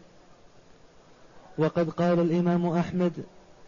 وقد 1.60 1.90
قال 1.90 2.20
الإمام 2.20 2.66
أحمد 2.66 3.12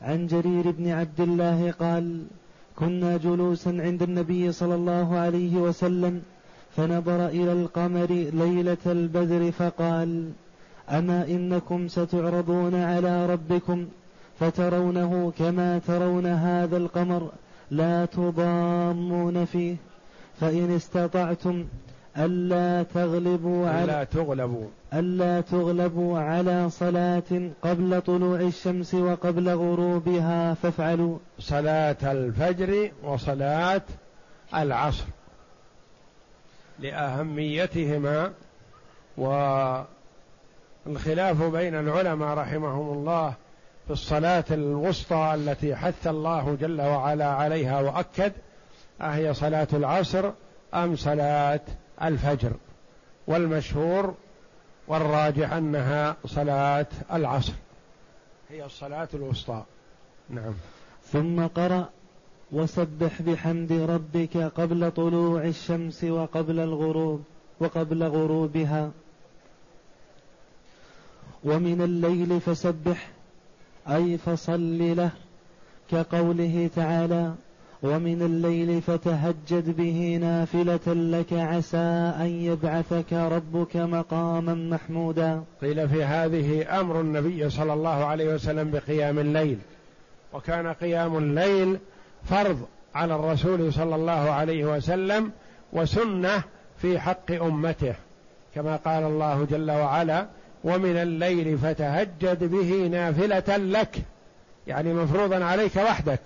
عن 0.01 0.27
جرير 0.27 0.71
بن 0.71 0.87
عبد 0.87 1.19
الله 1.21 1.71
قال 1.71 2.23
كنا 2.75 3.17
جلوسا 3.17 3.69
عند 3.69 4.01
النبي 4.03 4.51
صلى 4.51 4.75
الله 4.75 5.17
عليه 5.17 5.57
وسلم 5.57 6.21
فنظر 6.75 7.27
إلى 7.27 7.51
القمر 7.51 8.11
ليلة 8.33 8.85
البدر 8.85 9.51
فقال 9.51 10.31
أما 10.89 11.27
إنكم 11.27 11.87
ستعرضون 11.87 12.75
على 12.75 13.25
ربكم 13.25 13.87
فترونه 14.39 15.33
كما 15.39 15.79
ترون 15.79 16.25
هذا 16.25 16.77
القمر 16.77 17.31
لا 17.71 18.05
تضامون 18.05 19.45
فيه 19.45 19.75
فإن 20.39 20.71
استطعتم 20.75 21.65
ألا 22.17 22.83
تغلبوا 22.83 23.69
على 23.69 23.83
ألا 23.83 24.03
تغلبوا. 24.03 24.67
ألا 24.93 25.41
تغلبوا 25.41 26.19
على 26.19 26.69
صلاة 26.69 27.51
قبل 27.61 28.01
طلوع 28.01 28.39
الشمس 28.39 28.93
وقبل 28.93 29.49
غروبها 29.49 30.53
فافعلوا. 30.53 31.17
صلاة 31.39 31.97
الفجر 32.03 32.91
وصلاة 33.03 33.81
العصر 34.55 35.05
لأهميتهما 36.79 38.31
والخلاف 39.17 39.83
بين 41.43 41.75
العلماء 41.75 42.37
رحمهم 42.37 42.93
الله 42.93 43.33
في 43.87 43.93
الصلاة 43.93 44.43
الوسطى 44.51 45.31
التي 45.35 45.75
حث 45.75 46.07
الله 46.07 46.57
جل 46.61 46.81
وعلا 46.81 47.25
عليها 47.25 47.81
وأكد 47.81 48.31
أهي 49.01 49.33
صلاة 49.33 49.67
العصر 49.73 50.31
أم 50.73 50.95
صلاة 50.95 51.59
الفجر 52.03 52.53
والمشهور 53.27 54.13
والراجح 54.87 55.53
أنها 55.53 56.15
صلاة 56.25 56.87
العصر 57.13 57.53
هي 58.49 58.65
الصلاة 58.65 59.07
الوسطى. 59.13 59.63
نعم. 60.29 60.53
ثم 61.11 61.47
قرأ 61.47 61.89
وسبح 62.51 63.21
بحمد 63.21 63.71
ربك 63.71 64.37
قبل 64.37 64.91
طلوع 64.91 65.43
الشمس 65.43 66.03
وقبل 66.03 66.59
الغروب 66.59 67.23
وقبل 67.59 68.03
غروبها. 68.03 68.91
ومن 71.43 71.81
الليل 71.81 72.41
فسبح 72.41 73.09
أي 73.87 74.17
فصل 74.17 74.95
له 74.95 75.11
كقوله 75.91 76.69
تعالى 76.75 77.35
ومن 77.83 78.21
الليل 78.21 78.81
فتهجد 78.81 79.75
به 79.77 80.17
نافلة 80.21 80.93
لك 80.93 81.33
عسى 81.33 82.13
أن 82.19 82.27
يبعثك 82.27 83.13
ربك 83.13 83.75
مقاما 83.75 84.53
محمودا. 84.53 85.43
قيل 85.61 85.89
في 85.89 86.03
هذه 86.03 86.79
أمر 86.79 87.01
النبي 87.01 87.49
صلى 87.49 87.73
الله 87.73 88.05
عليه 88.05 88.33
وسلم 88.33 88.71
بقيام 88.71 89.19
الليل 89.19 89.57
وكان 90.33 90.73
قيام 90.73 91.17
الليل 91.17 91.77
فرض 92.23 92.65
على 92.95 93.15
الرسول 93.15 93.73
صلى 93.73 93.95
الله 93.95 94.31
عليه 94.31 94.65
وسلم 94.65 95.31
وسنة 95.73 96.43
في 96.77 96.99
حق 96.99 97.31
أمته 97.31 97.95
كما 98.55 98.75
قال 98.75 99.03
الله 99.03 99.47
جل 99.51 99.71
وعلا 99.71 100.25
ومن 100.63 100.95
الليل 100.97 101.57
فتهجد 101.57 102.43
به 102.43 102.87
نافلة 102.87 103.57
لك. 103.57 103.95
يعني 104.67 104.93
مفروضا 104.93 105.43
عليك 105.43 105.75
وحدك. 105.75 106.21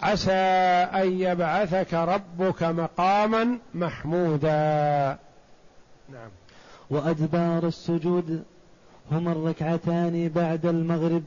عسى 0.00 0.32
أن 1.02 1.20
يبعثك 1.20 1.94
ربك 1.94 2.62
مقاما 2.62 3.58
محمودا. 3.74 5.18
نعم. 6.12 6.30
وأدبار 6.90 7.66
السجود 7.66 8.44
هما 9.12 9.32
الركعتان 9.32 10.28
بعد 10.28 10.66
المغرب. 10.66 11.22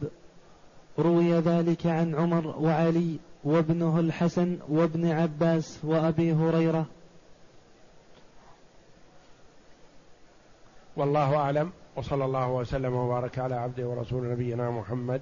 روي 1.00 1.34
ذلك 1.34 1.86
عن 1.86 2.16
عمر 2.16 2.48
وعلي 2.48 3.20
وابنه 3.44 4.00
الحسن 4.00 4.58
وابن 4.70 5.12
عباس 5.12 5.80
وأبي 5.84 6.34
هريرة. 6.34 6.86
والله 10.98 11.36
أعلم. 11.36 11.72
وصلى 11.96 12.26
الله 12.26 12.52
وسلم 12.52 12.94
وبارك 12.94 13.40
على 13.40 13.56
عبده 13.56 13.88
ورسول 13.88 14.32
نبينا 14.32 14.72
محمد. 14.72 15.22